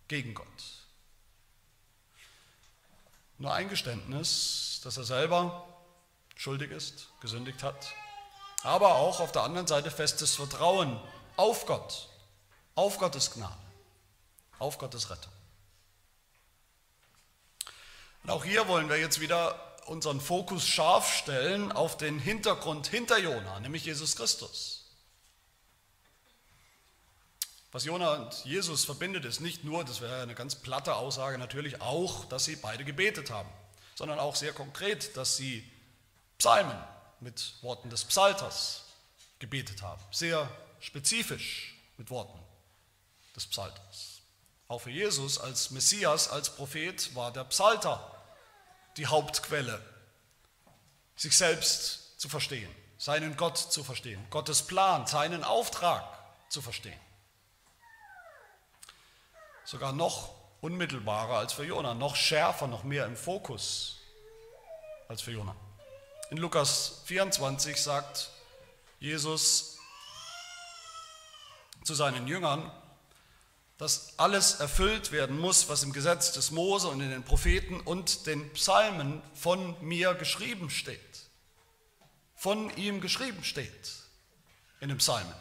[0.06, 0.46] gegen Gott.
[3.38, 5.66] Nur ein Geständnis, dass er selber
[6.36, 7.92] schuldig ist, gesündigt hat,
[8.62, 11.00] aber auch auf der anderen Seite festes Vertrauen
[11.36, 12.08] auf Gott,
[12.76, 13.58] auf Gottes Gnade,
[14.60, 15.32] auf Gottes Rettung.
[18.22, 23.18] Und auch hier wollen wir jetzt wieder unseren Fokus scharf stellen auf den Hintergrund hinter
[23.18, 24.78] Jona, nämlich Jesus Christus.
[27.72, 31.80] Was Jona und Jesus verbindet, ist nicht nur, das wäre eine ganz platte Aussage, natürlich
[31.80, 33.48] auch, dass sie beide gebetet haben,
[33.94, 35.68] sondern auch sehr konkret, dass sie
[36.36, 36.76] Psalmen
[37.20, 38.84] mit Worten des Psalters
[39.38, 40.02] gebetet haben.
[40.10, 40.48] Sehr
[40.80, 42.38] spezifisch mit Worten
[43.34, 44.11] des Psalters.
[44.72, 48.10] Auch für Jesus als Messias, als Prophet war der Psalter
[48.96, 49.78] die Hauptquelle,
[51.14, 56.02] sich selbst zu verstehen, seinen Gott zu verstehen, Gottes Plan, seinen Auftrag
[56.48, 56.98] zu verstehen
[59.64, 64.00] sogar noch unmittelbarer als für Jona, noch schärfer, noch mehr im Fokus
[65.06, 65.54] als für Jona.
[66.30, 68.30] In Lukas 24 sagt
[69.00, 69.76] Jesus
[71.84, 72.70] zu seinen Jüngern,
[73.82, 78.28] dass alles erfüllt werden muss, was im Gesetz des Mose und in den Propheten und
[78.28, 81.00] den Psalmen von mir geschrieben steht.
[82.36, 83.92] Von ihm geschrieben steht
[84.78, 85.34] in den Psalmen.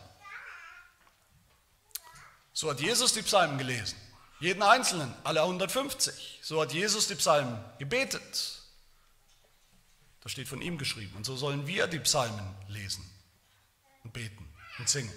[2.51, 3.95] So hat Jesus die Psalmen gelesen.
[4.39, 6.39] Jeden einzelnen, alle 150.
[6.41, 8.63] So hat Jesus die Psalmen gebetet.
[10.21, 11.15] Das steht von ihm geschrieben.
[11.15, 13.07] Und so sollen wir die Psalmen lesen
[14.03, 15.13] und beten und singen.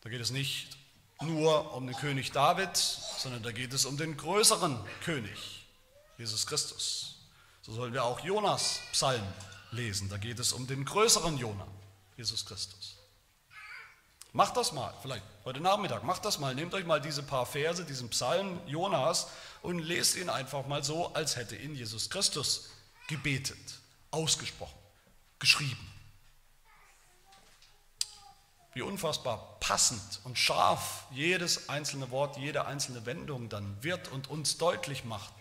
[0.00, 0.78] Da geht es nicht
[1.22, 5.66] nur um den König David, sondern da geht es um den größeren König,
[6.18, 7.16] Jesus Christus.
[7.62, 9.22] So sollen wir auch Jonas Psalm
[9.70, 10.08] lesen.
[10.08, 11.66] Da geht es um den größeren Jona,
[12.16, 12.96] Jesus Christus.
[14.32, 16.54] Macht das mal, vielleicht heute Nachmittag, macht das mal.
[16.54, 19.28] Nehmt euch mal diese paar Verse, diesen Psalm Jonas
[19.62, 22.68] und lest ihn einfach mal so, als hätte ihn Jesus Christus
[23.08, 24.78] gebetet, ausgesprochen,
[25.38, 25.95] geschrieben.
[28.76, 34.58] Wie unfassbar passend und scharf jedes einzelne Wort, jede einzelne Wendung dann wird und uns
[34.58, 35.32] deutlich macht,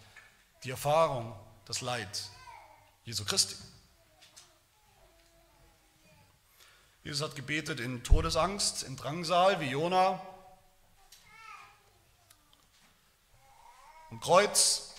[0.64, 2.30] die Erfahrung, das Leid
[3.04, 3.58] Jesu Christi.
[7.04, 10.22] Jesus hat gebetet in Todesangst, in Drangsal, wie Jona.
[14.12, 14.94] Am Kreuz,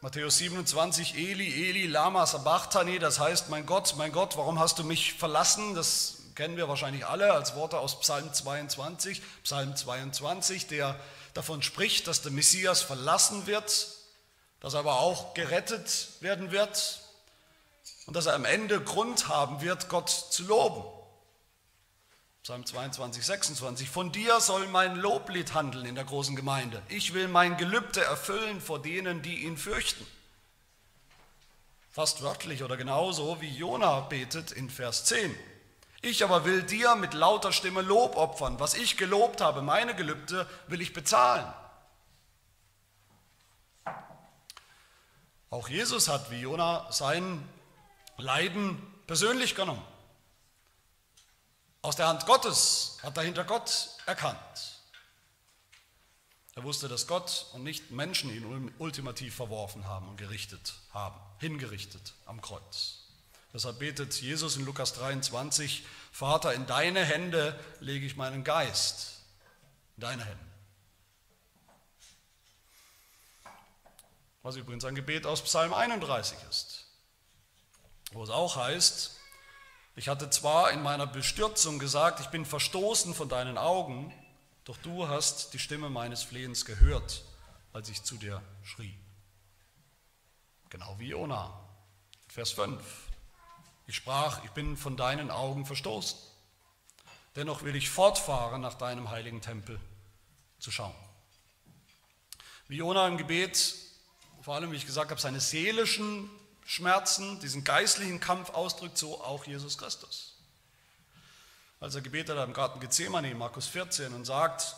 [0.00, 4.82] Matthäus 27, Eli, Eli, Lama Sabachthani, das heißt, mein Gott, mein Gott, warum hast du
[4.82, 5.76] mich verlassen?
[5.76, 9.22] Das kennen wir wahrscheinlich alle als Worte aus Psalm 22.
[9.42, 11.00] Psalm 22, der
[11.34, 13.88] davon spricht, dass der Messias verlassen wird,
[14.60, 17.00] dass er aber auch gerettet werden wird
[18.06, 20.84] und dass er am Ende Grund haben wird, Gott zu loben.
[22.42, 23.90] Psalm 22, 26.
[23.90, 26.80] Von dir soll mein Loblied handeln in der großen Gemeinde.
[26.88, 30.06] Ich will mein Gelübde erfüllen vor denen, die ihn fürchten.
[31.90, 35.34] Fast wörtlich oder genauso wie Jona betet in Vers 10.
[36.06, 38.60] Ich aber will dir mit lauter Stimme Lob opfern.
[38.60, 41.52] Was ich gelobt habe, meine Gelübde, will ich bezahlen.
[45.50, 47.48] Auch Jesus hat wie Jona sein
[48.18, 49.82] Leiden persönlich genommen.
[51.82, 54.78] Aus der Hand Gottes hat dahinter Gott erkannt.
[56.54, 62.14] Er wusste, dass Gott und nicht Menschen ihn ultimativ verworfen haben und gerichtet haben, hingerichtet
[62.26, 63.05] am Kreuz.
[63.52, 69.20] Deshalb betet Jesus in Lukas 23, Vater, in deine Hände lege ich meinen Geist.
[69.96, 70.44] In deine Hände.
[74.42, 76.86] Was übrigens ein Gebet aus Psalm 31 ist,
[78.12, 79.16] wo es auch heißt,
[79.96, 84.12] ich hatte zwar in meiner Bestürzung gesagt, ich bin verstoßen von deinen Augen,
[84.64, 87.24] doch du hast die Stimme meines Flehens gehört,
[87.72, 88.96] als ich zu dir schrie.
[90.68, 91.58] Genau wie Jona.
[92.28, 93.05] Vers 5.
[93.86, 96.18] Ich sprach, ich bin von deinen Augen verstoßen.
[97.36, 99.78] Dennoch will ich fortfahren, nach deinem heiligen Tempel
[100.58, 100.94] zu schauen.
[102.68, 103.74] Wie Jona im Gebet,
[104.42, 106.28] vor allem, wie ich gesagt habe, seine seelischen
[106.64, 110.34] Schmerzen, diesen geistlichen Kampf ausdrückt, so auch Jesus Christus.
[111.78, 114.74] Als er gebetet hat im Garten Gethsemane, Markus 14, und sagt,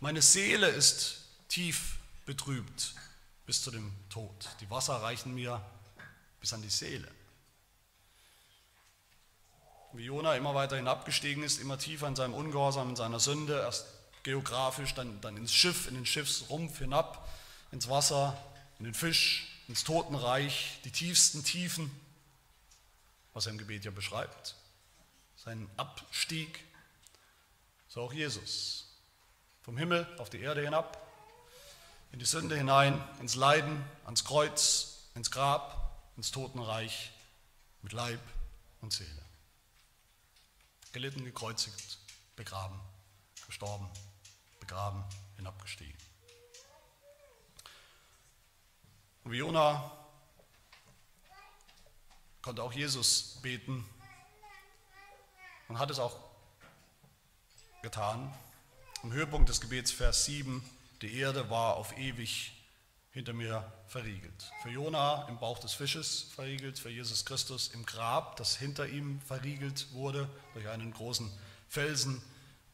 [0.00, 2.94] meine Seele ist tief betrübt
[3.44, 4.48] bis zu dem Tod.
[4.60, 5.60] Die Wasser reichen mir
[6.40, 7.08] bis an die Seele.
[9.94, 13.86] Wie Jona immer weiter hinabgestiegen ist, immer tiefer in seinem Ungehorsam, in seiner Sünde, erst
[14.22, 17.28] geografisch, dann, dann ins Schiff, in den Schiffsrumpf hinab,
[17.72, 18.36] ins Wasser,
[18.78, 21.90] in den Fisch, ins Totenreich, die tiefsten Tiefen,
[23.34, 24.54] was er im Gebet ja beschreibt,
[25.36, 26.64] seinen Abstieg,
[27.88, 28.86] so auch Jesus,
[29.60, 30.98] vom Himmel auf die Erde hinab,
[32.12, 37.12] in die Sünde hinein, ins Leiden, ans Kreuz, ins Grab, ins Totenreich,
[37.82, 38.20] mit Leib
[38.80, 39.21] und Seele.
[40.92, 41.98] Gelitten, gekreuzigt,
[42.36, 42.78] begraben,
[43.46, 43.88] gestorben,
[44.60, 45.02] begraben,
[45.36, 45.96] hinabgestiegen.
[49.24, 49.90] Und wie Jona
[52.42, 53.88] konnte auch Jesus beten
[55.68, 56.18] und hat es auch
[57.82, 58.34] getan.
[59.02, 60.62] Am Höhepunkt des Gebets, Vers 7,
[61.00, 62.61] die Erde war auf ewig
[63.12, 64.50] hinter mir verriegelt.
[64.62, 69.20] Für Jona im Bauch des Fisches verriegelt, für Jesus Christus im Grab, das hinter ihm
[69.20, 71.30] verriegelt wurde durch einen großen
[71.68, 72.22] Felsen,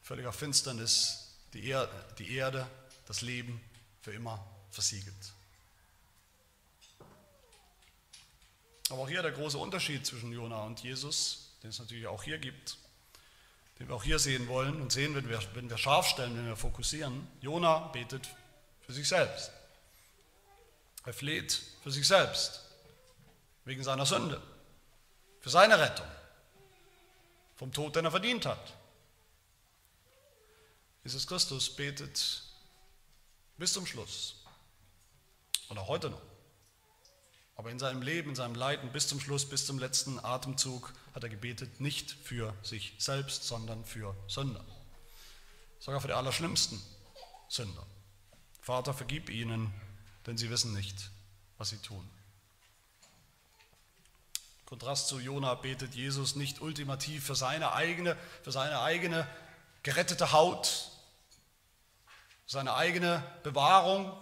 [0.01, 2.67] völliger Finsternis, die Erde, die Erde
[3.05, 3.61] das Leben
[4.01, 5.33] für immer versiegelt.
[8.89, 12.39] Aber auch hier der große Unterschied zwischen Jona und Jesus, den es natürlich auch hier
[12.39, 12.77] gibt,
[13.77, 16.45] den wir auch hier sehen wollen und sehen, wenn wir, wenn wir scharf stellen, wenn
[16.45, 17.27] wir fokussieren.
[17.41, 18.27] Jona betet
[18.81, 19.51] für sich selbst.
[21.05, 22.61] Er fleht für sich selbst,
[23.65, 24.41] wegen seiner Sünde,
[25.39, 26.07] für seine Rettung,
[27.55, 28.73] vom Tod, den er verdient hat.
[31.03, 32.43] Jesus Christus betet
[33.57, 34.43] bis zum Schluss
[35.69, 36.21] und auch heute noch
[37.59, 41.23] aber in seinem Leben, in seinem Leiden bis zum Schluss, bis zum letzten Atemzug hat
[41.23, 44.63] er gebetet, nicht für sich selbst, sondern für Sünder.
[45.77, 46.81] Sogar für die allerschlimmsten
[47.49, 47.85] Sünder.
[48.61, 49.73] Vater, vergib ihnen,
[50.29, 51.09] denn sie wissen nicht,
[51.57, 52.07] was sie tun.
[54.67, 59.27] Kontrast zu Jona betet Jesus nicht ultimativ für seine eigene, für seine eigene
[59.81, 60.91] gerettete Haut,
[62.45, 64.15] seine eigene Bewahrung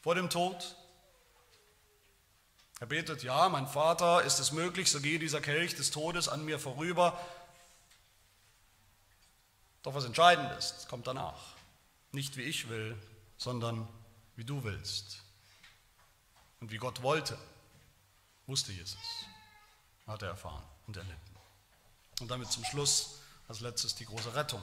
[0.00, 0.76] vor dem Tod.
[2.80, 6.42] Er betet, ja, mein Vater, ist es möglich, so gehe dieser Kelch des Todes an
[6.46, 7.20] mir vorüber.
[9.82, 11.54] Doch was entscheidend ist, kommt danach.
[12.12, 12.96] Nicht wie ich will,
[13.36, 13.86] sondern
[14.38, 15.20] wie du willst.
[16.60, 17.36] Und wie Gott wollte,
[18.46, 19.00] wusste Jesus,
[20.06, 21.36] hat er erfahren und erlitten.
[22.20, 23.18] Und damit zum Schluss
[23.48, 24.62] als letztes die große Rettung.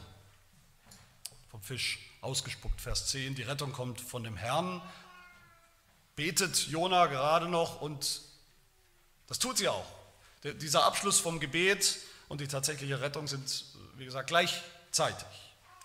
[1.52, 3.36] Vom Fisch ausgespuckt, Vers 10.
[3.36, 4.82] Die Rettung kommt von dem Herrn.
[6.16, 8.22] Betet Jona gerade noch und
[9.28, 9.86] das tut sie auch.
[10.44, 12.00] Dieser Abschluss vom Gebet
[12.30, 13.66] und die tatsächliche Rettung sind,
[13.98, 15.28] wie gesagt, gleichzeitig.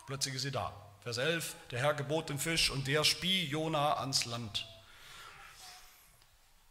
[0.07, 0.80] Plötzlich ist sie da.
[1.03, 4.67] Vers 11, der Herr gebot den Fisch und der spie Jona ans Land.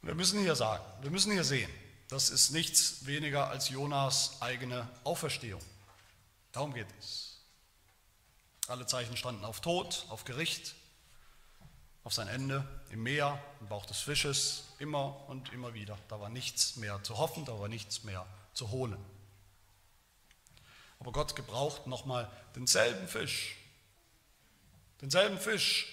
[0.04, 1.70] Wir müssen hier sagen, wir müssen hier sehen,
[2.10, 5.62] das ist nichts weniger als Jonas eigene Auferstehung.
[6.52, 7.42] Darum geht es.
[8.68, 10.76] Alle Zeichen standen auf Tod, auf Gericht,
[12.04, 15.98] auf sein Ende im Meer, im Bauch des Fisches, immer und immer wieder.
[16.08, 19.04] Da war nichts mehr zu hoffen, da war nichts mehr zu holen.
[21.00, 23.56] Aber Gott gebraucht nochmal denselben Fisch,
[25.02, 25.88] denselben Fisch,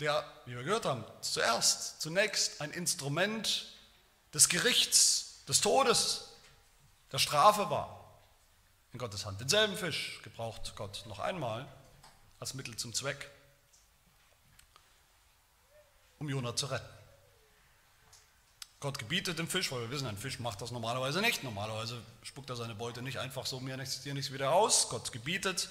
[0.00, 3.72] der, wie wir gehört haben, zuerst, zunächst ein Instrument
[4.34, 6.32] des Gerichts, des Todes,
[7.12, 8.20] der Strafe war
[8.92, 9.40] in Gottes Hand.
[9.40, 11.66] Denselben Fisch gebraucht Gott noch einmal
[12.40, 13.30] als Mittel zum Zweck,
[16.18, 16.96] um Jona zu retten.
[18.80, 21.42] Gott gebietet dem Fisch, weil wir wissen, ein Fisch macht das normalerweise nicht.
[21.42, 24.90] Normalerweise spuckt er seine Beute nicht einfach so, mir nichts, dir nichts wieder aus.
[24.90, 25.70] Gott gebietet.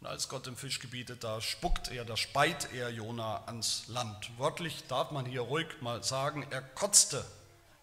[0.00, 4.30] Und als Gott dem Fisch gebietet, da spuckt er, da speit er Jona ans Land.
[4.38, 7.24] Wörtlich darf man hier ruhig mal sagen, er kotzte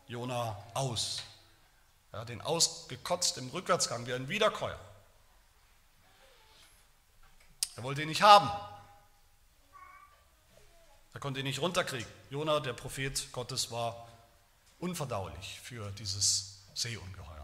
[0.07, 1.23] Jona aus.
[2.13, 4.79] Er hat ihn ausgekotzt im Rückwärtsgang wie ein Wiederkäuer.
[7.75, 8.49] Er wollte ihn nicht haben.
[11.13, 12.07] Er konnte ihn nicht runterkriegen.
[12.29, 14.07] Jona, der Prophet Gottes, war
[14.79, 17.34] unverdaulich für dieses Seeungeheuer.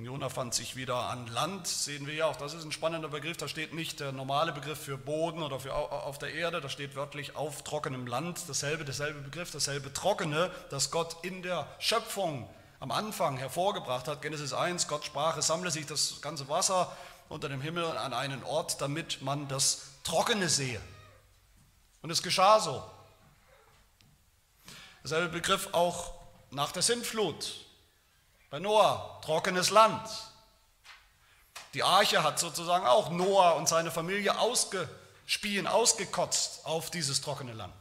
[0.00, 3.08] Und Jona fand sich wieder an Land, sehen wir ja auch, das ist ein spannender
[3.08, 6.70] Begriff, da steht nicht der normale Begriff für Boden oder für auf der Erde, da
[6.70, 12.48] steht wörtlich auf trockenem Land, dasselbe, derselbe Begriff, dasselbe Trockene, das Gott in der Schöpfung
[12.78, 14.22] am Anfang hervorgebracht hat.
[14.22, 16.90] Genesis 1, Gott sprach, es sammle sich das ganze Wasser
[17.28, 20.80] unter dem Himmel an einen Ort, damit man das Trockene sehe.
[22.00, 22.82] Und es geschah so.
[25.02, 26.14] Derselbe Begriff auch
[26.50, 27.66] nach der Sintflut.
[28.50, 30.10] Bei Noah, trockenes Land.
[31.72, 37.72] Die Arche hat sozusagen auch Noah und seine Familie ausgespien, ausgekotzt auf dieses trockene Land.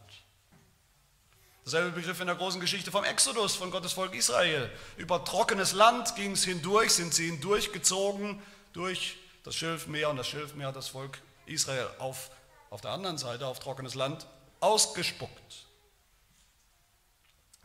[1.65, 4.72] Derselbe Begriff in der großen Geschichte vom Exodus, von Gottes Volk Israel.
[4.97, 8.41] Über trockenes Land ging es hindurch, sind sie hindurchgezogen
[8.74, 12.30] durch das Schilfmeer und das Schilfmeer hat das Volk Israel auf,
[12.70, 14.28] auf der anderen Seite, auf trockenes Land,
[14.59, 15.65] ausgespuckt.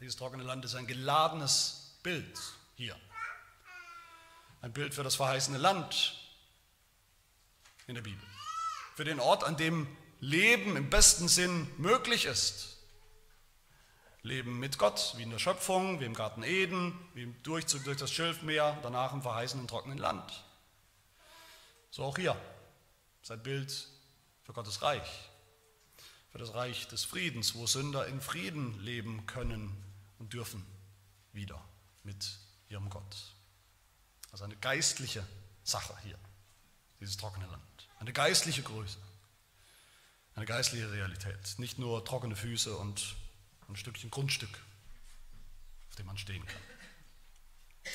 [0.00, 2.38] Dieses trockene Land ist ein geladenes Bild
[2.76, 2.98] hier.
[4.60, 6.18] Ein Bild für das verheißene Land
[7.86, 8.26] in der Bibel.
[8.94, 9.86] Für den Ort, an dem
[10.20, 12.78] Leben im besten Sinn möglich ist.
[14.22, 17.98] Leben mit Gott, wie in der Schöpfung, wie im Garten Eden, wie im Durchzug durch
[17.98, 20.44] das Schilfmeer, danach im verheißenen trockenen Land.
[21.90, 22.34] So auch hier.
[23.20, 23.86] Sein Bild
[24.42, 25.30] für Gottes Reich,
[26.30, 29.74] für das Reich des Friedens, wo Sünder in Frieden leben können
[30.18, 30.64] und dürfen,
[31.32, 31.62] wieder
[32.02, 32.38] mit
[32.74, 33.16] ihrem Gott.
[34.32, 35.24] Also eine geistliche
[35.62, 36.18] Sache hier,
[37.00, 37.62] dieses trockene Land.
[38.00, 38.98] Eine geistliche Größe,
[40.34, 41.58] eine geistliche Realität.
[41.58, 43.14] Nicht nur trockene Füße und
[43.68, 44.58] ein Stückchen Grundstück,
[45.88, 46.60] auf dem man stehen kann.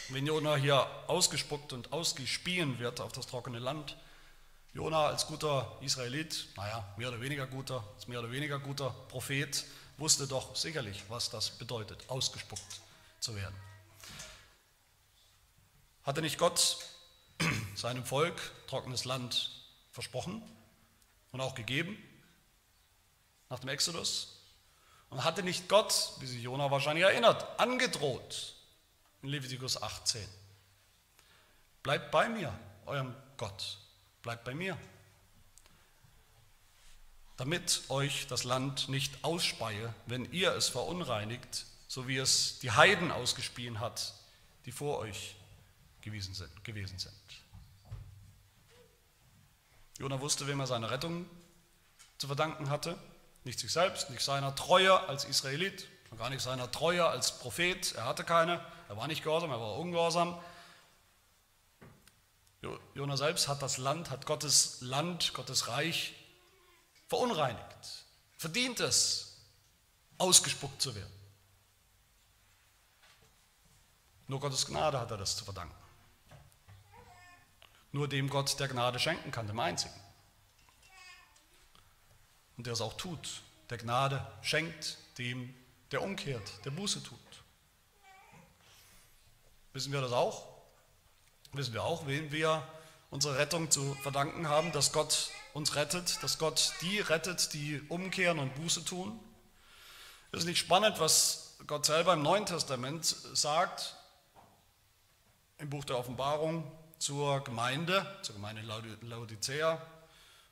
[0.09, 3.97] Wenn Jona hier ausgespuckt und ausgespien wird auf das trockene Land,
[4.73, 9.65] Jona als guter Israelit, naja, mehr oder weniger guter, als mehr oder weniger guter Prophet,
[9.97, 12.81] wusste doch sicherlich, was das bedeutet, ausgespuckt
[13.19, 13.55] zu werden.
[16.09, 16.77] Hatte nicht Gott
[17.75, 19.51] seinem Volk trockenes Land
[19.91, 20.41] versprochen
[21.31, 21.95] und auch gegeben
[23.47, 24.41] nach dem Exodus?
[25.11, 28.55] Und hatte nicht Gott, wie sich Jona wahrscheinlich erinnert, angedroht
[29.21, 30.27] in Levitikus 18?
[31.83, 32.57] Bleibt bei mir,
[32.87, 33.77] eurem Gott,
[34.23, 34.79] bleibt bei mir,
[37.37, 43.11] damit euch das Land nicht ausspeie, wenn ihr es verunreinigt, so wie es die Heiden
[43.11, 44.15] ausgespien hat,
[44.65, 45.35] die vor euch
[46.09, 46.63] gewesen sind.
[46.63, 47.13] Gewesen sind.
[49.99, 51.29] Jona wusste, wem er seine Rettung
[52.17, 52.97] zu verdanken hatte.
[53.43, 55.87] Nicht sich selbst, nicht seiner Treue als Israelit,
[56.17, 57.93] gar nicht seiner Treue als Prophet.
[57.93, 60.37] Er hatte keine, er war nicht gehorsam, er war ungehorsam.
[62.93, 66.13] Jona selbst hat das Land, hat Gottes Land, Gottes Reich
[67.07, 68.05] verunreinigt,
[68.37, 69.37] verdient es,
[70.17, 71.13] ausgespuckt zu werden.
[74.27, 75.78] Nur Gottes Gnade hat er das zu verdanken.
[77.91, 79.99] Nur dem Gott, der Gnade schenken kann, dem Einzigen.
[82.57, 85.53] Und der es auch tut, der Gnade schenkt dem,
[85.91, 87.19] der umkehrt, der Buße tut.
[89.73, 90.47] Wissen wir das auch?
[91.53, 92.67] Wissen wir auch, wem wir
[93.09, 98.39] unsere Rettung zu verdanken haben, dass Gott uns rettet, dass Gott die rettet, die umkehren
[98.39, 99.19] und Buße tun?
[100.31, 103.95] Ist nicht spannend, was Gott selber im Neuen Testament sagt,
[105.57, 108.61] im Buch der Offenbarung zur Gemeinde, zur Gemeinde
[109.01, 109.81] Laodicea,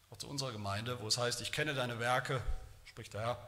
[0.10, 2.41] auch zu unserer Gemeinde, wo es heißt, ich kenne deine Werke,
[2.86, 3.48] spricht der Herr,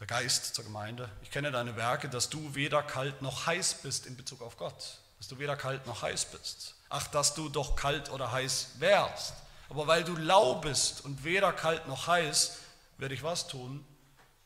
[0.00, 4.06] der Geist zur Gemeinde, ich kenne deine Werke, dass du weder kalt noch heiß bist
[4.06, 6.74] in Bezug auf Gott, dass du weder kalt noch heiß bist.
[6.88, 9.34] Ach, dass du doch kalt oder heiß wärst.
[9.68, 12.58] Aber weil du lau bist und weder kalt noch heiß,
[12.98, 13.84] werde ich was tun,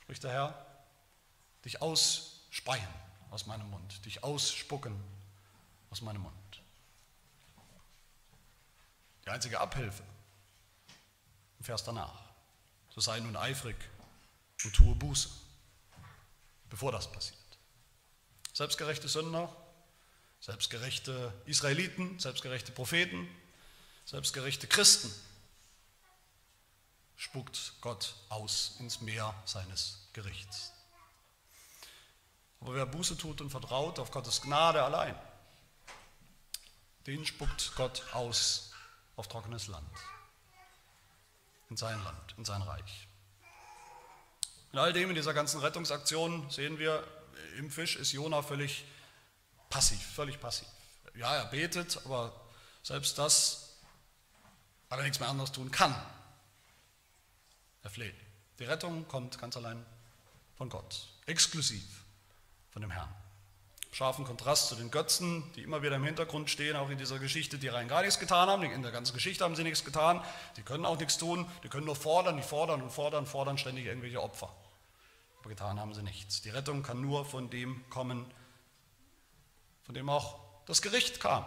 [0.03, 0.66] spricht der Herr,
[1.64, 2.87] dich ausspeien
[3.30, 5.03] aus meinem Mund, dich ausspucken
[5.91, 6.43] aus meinem Mund.
[9.25, 10.03] Die einzige Abhilfe
[11.59, 12.22] im Vers danach.
[12.91, 13.77] So sei nun eifrig
[14.64, 15.29] und tue Buße,
[16.68, 17.39] bevor das passiert.
[18.53, 19.55] Selbstgerechte Sünder,
[20.41, 23.29] selbstgerechte Israeliten, selbstgerechte Propheten,
[24.05, 25.12] selbstgerechte Christen
[27.16, 30.72] spuckt Gott aus ins Meer seines Gerichts.
[32.61, 35.14] Aber wer Buße tut und vertraut auf Gottes Gnade allein,
[37.07, 38.74] den spuckt Gott aus
[39.17, 39.89] auf trockenes Land,
[41.71, 43.09] in sein Land, in sein Reich.
[44.73, 47.07] In all dem, in dieser ganzen Rettungsaktion sehen wir,
[47.59, 48.85] im Fisch ist Jona völlig
[49.71, 50.69] passiv, völlig passiv.
[51.15, 52.33] Ja, er betet, aber
[52.83, 53.77] selbst das,
[54.89, 55.95] weil er nichts mehr anderes tun kann.
[57.83, 58.17] Er fleht.
[58.59, 59.85] Die Rettung kommt ganz allein
[60.57, 62.05] von Gott, exklusiv
[62.71, 63.15] von dem Herrn
[63.95, 67.59] scharfen Kontrast zu den Götzen, die immer wieder im Hintergrund stehen, auch in dieser Geschichte,
[67.59, 68.64] die rein gar nichts getan haben.
[68.64, 70.20] In der ganzen Geschichte haben sie nichts getan.
[70.57, 71.49] Die können auch nichts tun.
[71.62, 74.53] Die können nur fordern, die fordern und fordern, fordern ständig irgendwelche Opfer.
[75.38, 76.42] Aber getan haben sie nichts.
[76.42, 78.26] Die Rettung kann nur von dem kommen,
[79.84, 81.45] von dem auch das Gericht kam.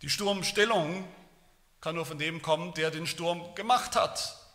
[0.00, 1.06] Die Sturmstillung
[1.82, 4.45] kann nur von dem kommen, der den Sturm gemacht hat.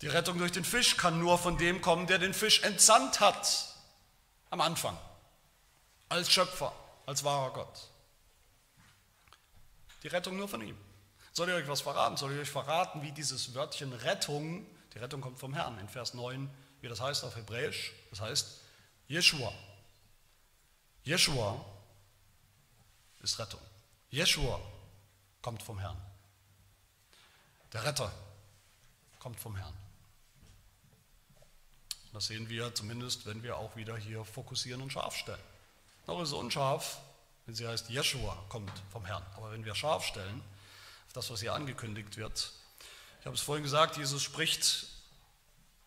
[0.00, 3.74] Die Rettung durch den Fisch kann nur von dem kommen, der den Fisch entsandt hat
[4.50, 4.96] am Anfang,
[6.08, 6.72] als Schöpfer,
[7.06, 7.90] als wahrer Gott.
[10.02, 10.78] Die Rettung nur von ihm.
[11.32, 12.16] Soll ich euch was verraten?
[12.16, 16.14] Soll ich euch verraten, wie dieses Wörtchen Rettung, die Rettung kommt vom Herrn, in Vers
[16.14, 16.48] 9,
[16.80, 17.92] wie das heißt auf Hebräisch?
[18.10, 18.60] Das heißt
[19.08, 19.52] Jeshua.
[21.02, 21.64] Jeshua
[23.20, 23.60] ist Rettung.
[24.10, 24.60] Jeshua
[25.42, 26.00] kommt vom Herrn.
[27.72, 28.12] Der Retter
[29.18, 29.74] kommt vom Herrn.
[32.12, 35.38] Das sehen wir zumindest, wenn wir auch wieder hier fokussieren und scharf stellen.
[36.06, 36.98] Noch ist es unscharf,
[37.46, 39.24] wenn sie heißt, Jeshua kommt vom Herrn.
[39.36, 40.42] Aber wenn wir scharf stellen,
[41.06, 42.52] auf das, was hier angekündigt wird,
[43.20, 44.86] ich habe es vorhin gesagt, Jesus spricht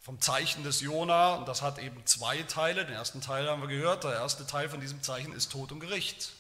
[0.02, 2.86] vom Zeichen des Jona und das hat eben zwei Teile.
[2.86, 4.04] Den ersten Teil haben wir gehört.
[4.04, 6.32] Der erste Teil von diesem Zeichen ist Tod und Gericht.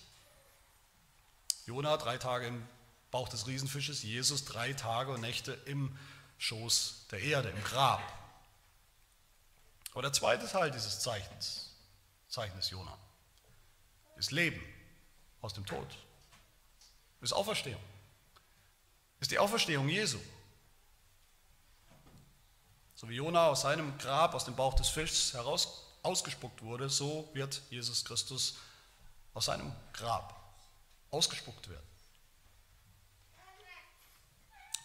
[1.66, 2.68] Jona drei Tage im
[3.12, 5.98] Bauch des Riesenfisches, Jesus drei Tage und Nächte im
[6.40, 8.02] Schoß der Erde, im Grab.
[9.92, 11.76] Aber der zweite Teil dieses Zeichens,
[12.30, 12.98] Zeichens Jona,
[14.16, 14.62] ist Leben
[15.42, 15.88] aus dem Tod,
[17.20, 17.82] ist Auferstehung,
[19.20, 20.20] ist die Auferstehung Jesu.
[22.96, 27.30] So wie Jona aus seinem Grab, aus dem Bauch des Fischs heraus ausgespuckt wurde, so
[27.34, 28.58] wird Jesus Christus
[29.34, 30.40] aus seinem Grab
[31.10, 31.88] ausgespuckt werden.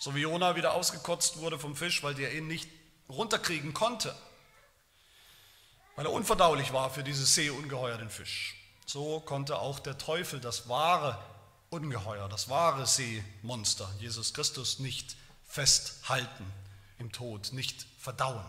[0.00, 2.68] So wie Jona wieder ausgekotzt wurde vom Fisch, weil der ihn nicht
[3.08, 4.14] runterkriegen konnte,
[5.96, 8.54] weil er unverdaulich war für dieses Seeungeheuer, den Fisch.
[8.84, 11.18] So konnte auch der Teufel das wahre
[11.70, 16.46] Ungeheuer, das wahre Seemonster, Jesus Christus, nicht festhalten
[16.98, 18.44] im Tod, nicht verdauen,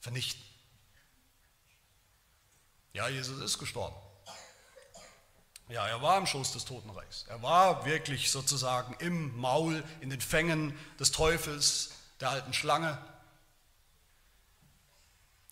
[0.00, 0.42] vernichten.
[2.92, 3.94] Ja, Jesus ist gestorben.
[5.68, 7.26] Ja, er war im Schoß des Totenreichs.
[7.28, 12.98] Er war wirklich sozusagen im Maul, in den Fängen des Teufels, der alten Schlange,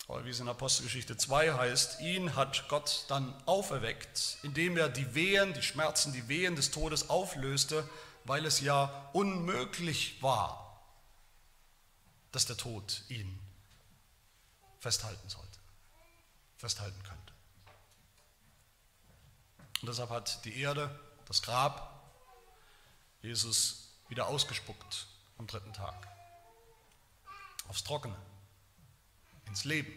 [0.09, 5.14] aber wie es in Apostelgeschichte 2 heißt, ihn hat Gott dann auferweckt, indem er die
[5.14, 7.88] Wehen, die Schmerzen, die Wehen des Todes auflöste,
[8.24, 10.82] weil es ja unmöglich war,
[12.32, 13.38] dass der Tod ihn
[14.80, 15.59] festhalten sollte,
[16.56, 17.32] festhalten könnte.
[19.82, 22.02] Und deshalb hat die Erde, das Grab,
[23.20, 25.06] Jesus wieder ausgespuckt
[25.36, 26.09] am dritten Tag.
[27.68, 28.16] Aufs Trockene,
[29.49, 29.92] ins Leben,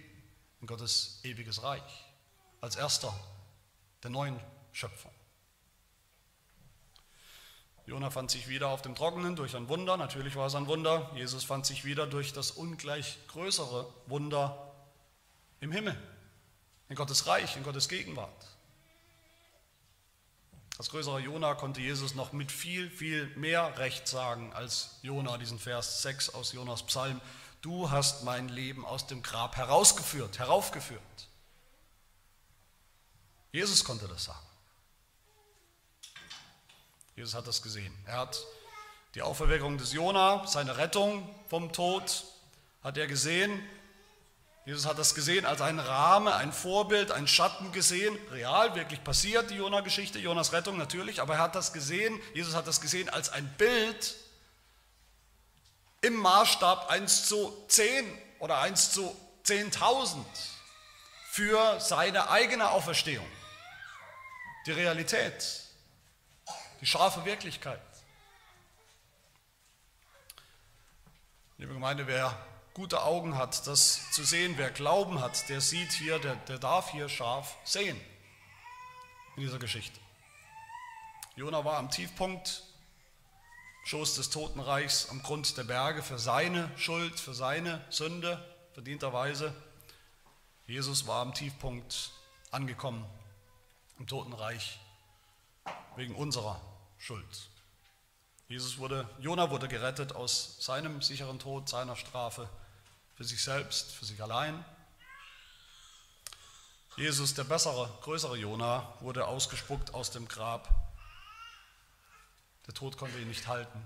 [0.62, 2.06] in Gottes ewiges Reich,
[2.62, 3.14] als erster
[4.04, 4.40] der neuen
[4.72, 5.12] Schöpfung.
[7.86, 11.12] Jona fand sich wieder auf dem Trockenen durch ein Wunder, natürlich war es ein Wunder.
[11.16, 14.72] Jesus fand sich wieder durch das ungleich größere Wunder
[15.60, 15.98] im Himmel,
[16.90, 18.48] in Gottes Reich, in Gottes Gegenwart.
[20.78, 25.60] Als größerer Jona konnte Jesus noch mit viel, viel mehr Recht sagen als Jona, diesen
[25.60, 27.22] Vers 6 aus Jonas Psalm.
[27.62, 31.02] Du hast mein Leben aus dem Grab herausgeführt, heraufgeführt.
[33.52, 34.40] Jesus konnte das sagen.
[37.16, 37.94] Jesus hat das gesehen.
[38.08, 38.44] Er hat
[39.14, 42.24] die Auferweckung des Jona, seine Rettung vom Tod,
[42.84, 43.62] hat er gesehen.
[44.66, 48.18] Jesus hat das gesehen als einen Rahmen, ein Vorbild, ein Schatten gesehen.
[48.32, 52.68] Real, wirklich passiert die Jona-Geschichte, Jonas Rettung natürlich, aber er hat das gesehen, Jesus hat
[52.68, 54.16] das gesehen als ein Bild
[56.02, 58.06] im Maßstab 1 zu 10
[58.40, 60.24] oder 1 zu 10.000
[61.30, 63.28] für seine eigene Auferstehung.
[64.66, 65.62] Die Realität
[66.82, 67.80] die scharfe Wirklichkeit.
[71.58, 72.36] Liebe Gemeinde, wer
[72.74, 76.90] gute Augen hat, das zu sehen, wer Glauben hat, der sieht hier, der, der darf
[76.92, 78.00] hier scharf sehen
[79.36, 80.00] in dieser Geschichte.
[81.36, 82.64] Jona war am Tiefpunkt,
[83.84, 89.54] Schoß des Totenreichs, am Grund der Berge für seine Schuld, für seine Sünde, verdienterweise.
[90.68, 92.12] Jesus war am Tiefpunkt
[92.52, 93.06] angekommen
[93.98, 94.80] im Totenreich
[95.96, 96.62] wegen unserer
[96.98, 97.50] Schuld.
[98.48, 102.50] Jesus wurde, Jona wurde gerettet aus seinem sicheren Tod, seiner Strafe,
[103.16, 104.64] für sich selbst, für sich allein.
[106.98, 110.91] Jesus, der bessere, größere Jona, wurde ausgespuckt aus dem Grab.
[112.68, 113.84] Der Tod konnte ihn nicht halten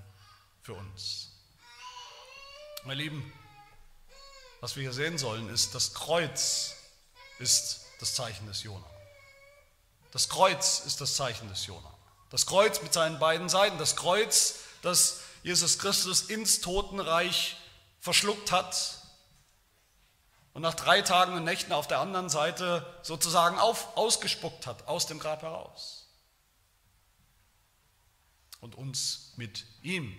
[0.61, 1.32] für uns.
[2.84, 3.34] Meine Lieben,
[4.61, 6.76] was wir hier sehen sollen, ist, das Kreuz
[7.39, 8.86] ist das Zeichen des Jona.
[10.11, 11.93] Das Kreuz ist das Zeichen des Jona.
[12.30, 17.57] Das Kreuz mit seinen beiden Seiten, das Kreuz, das Jesus Christus ins Totenreich
[17.99, 19.01] verschluckt hat
[20.53, 25.05] und nach drei Tagen und Nächten auf der anderen Seite sozusagen auf, ausgespuckt hat, aus
[25.05, 26.05] dem Grab heraus.
[28.66, 30.11] Und uns mit ihm.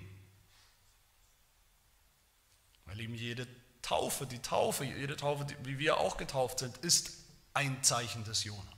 [2.84, 3.48] Meine Lieben, jede
[3.82, 7.10] Taufe, die Taufe, jede Taufe, wie wir auch getauft sind, ist
[7.54, 8.72] ein Zeichen des Jona.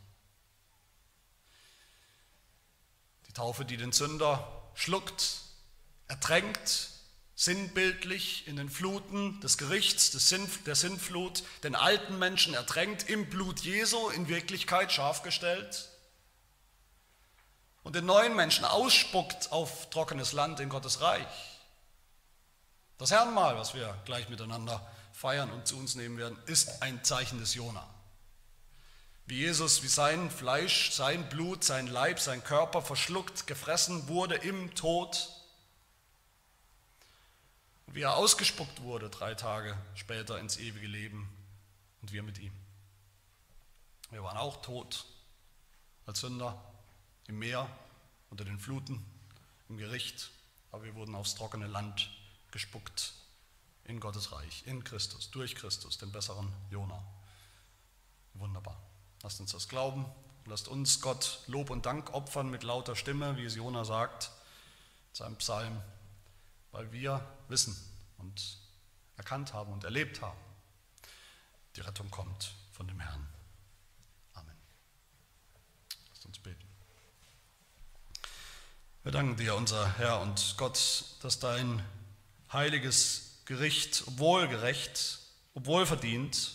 [3.35, 5.43] Taufe, die den Sünder schluckt,
[6.07, 6.89] ertränkt,
[7.37, 13.29] sinnbildlich in den Fluten des Gerichts, des Sinn, der Sinnflut, den alten Menschen ertränkt, im
[13.29, 15.91] Blut Jesu in Wirklichkeit scharf gestellt
[17.89, 21.27] und den neuen Menschen ausspuckt auf trockenes Land in Gottes Reich.
[22.99, 27.41] Das Herrenmal, was wir gleich miteinander feiern und zu uns nehmen werden, ist ein Zeichen
[27.41, 27.85] des Jona
[29.29, 34.75] wie Jesus, wie sein Fleisch, sein Blut, sein Leib, sein Körper verschluckt, gefressen wurde im
[34.75, 35.29] Tod,
[37.87, 41.29] und wie er ausgespuckt wurde drei Tage später ins ewige Leben
[42.01, 42.53] und wir mit ihm.
[44.11, 45.05] Wir waren auch tot
[46.07, 46.59] als Sünder
[47.29, 47.71] im Meer,
[48.31, 49.05] unter den Fluten,
[49.69, 50.31] im Gericht,
[50.73, 52.11] aber wir wurden aufs trockene Land
[52.51, 53.13] gespuckt
[53.85, 57.03] in Gottes Reich, in Christus, durch Christus, den besseren Jona.
[58.35, 58.81] Wunderbar.
[59.23, 60.05] Lasst uns das glauben.
[60.47, 64.31] Lasst uns Gott Lob und Dank opfern mit lauter Stimme, wie es Jona sagt,
[65.11, 65.83] in seinem Psalm,
[66.71, 67.77] weil wir wissen
[68.17, 68.59] und
[69.17, 70.39] erkannt haben und erlebt haben,
[71.77, 73.29] die Rettung kommt von dem Herrn.
[74.33, 74.57] Amen.
[76.09, 76.78] Lasst uns beten.
[79.09, 81.83] Wir danken dir, unser Herr und Gott, dass dein
[82.53, 85.21] heiliges Gericht, obwohl gerecht,
[85.55, 86.53] obwohl verdient,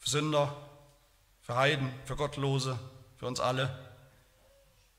[0.00, 0.56] für Sünder,
[1.40, 2.80] für Heiden, für Gottlose,
[3.16, 3.94] für uns alle,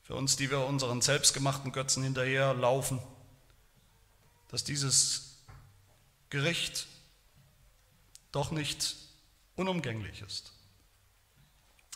[0.04, 2.98] für uns, die wir unseren selbstgemachten Götzen hinterherlaufen,
[4.48, 5.42] dass dieses
[6.30, 6.86] Gericht
[8.32, 8.96] doch nicht
[9.54, 10.54] unumgänglich ist.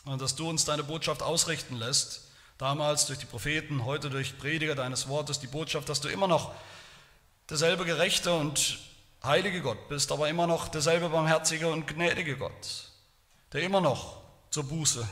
[0.05, 2.30] Und dass du uns deine Botschaft ausrichten lässt,
[2.61, 6.53] damals durch die Propheten, heute durch Prediger deines Wortes, die Botschaft, dass du immer noch
[7.49, 8.77] derselbe gerechte und
[9.23, 12.91] heilige Gott bist, aber immer noch derselbe barmherzige und gnädige Gott,
[13.51, 15.09] der immer noch zur Buße,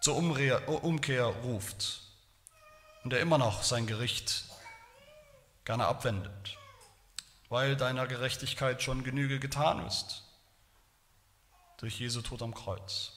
[0.00, 2.00] zur Umkehr ruft
[3.04, 4.46] und der immer noch sein Gericht
[5.66, 6.56] gerne abwendet,
[7.50, 10.22] weil deiner Gerechtigkeit schon Genüge getan ist
[11.76, 13.11] durch Jesu Tod am Kreuz.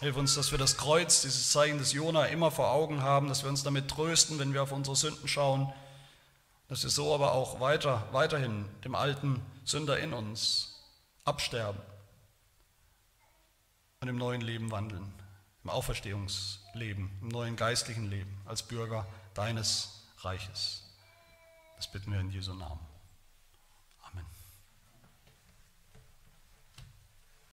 [0.00, 3.42] Hilf uns, dass wir das Kreuz, dieses Zeichen des Jona immer vor Augen haben, dass
[3.42, 5.70] wir uns damit trösten, wenn wir auf unsere Sünden schauen,
[6.68, 10.80] dass wir so aber auch weiter, weiterhin dem alten Sünder in uns
[11.24, 11.80] absterben
[14.00, 15.12] und im neuen Leben wandeln,
[15.64, 20.82] im Auferstehungsleben, im neuen geistlichen Leben, als Bürger deines Reiches.
[21.76, 22.89] Das bitten wir in Jesu Namen.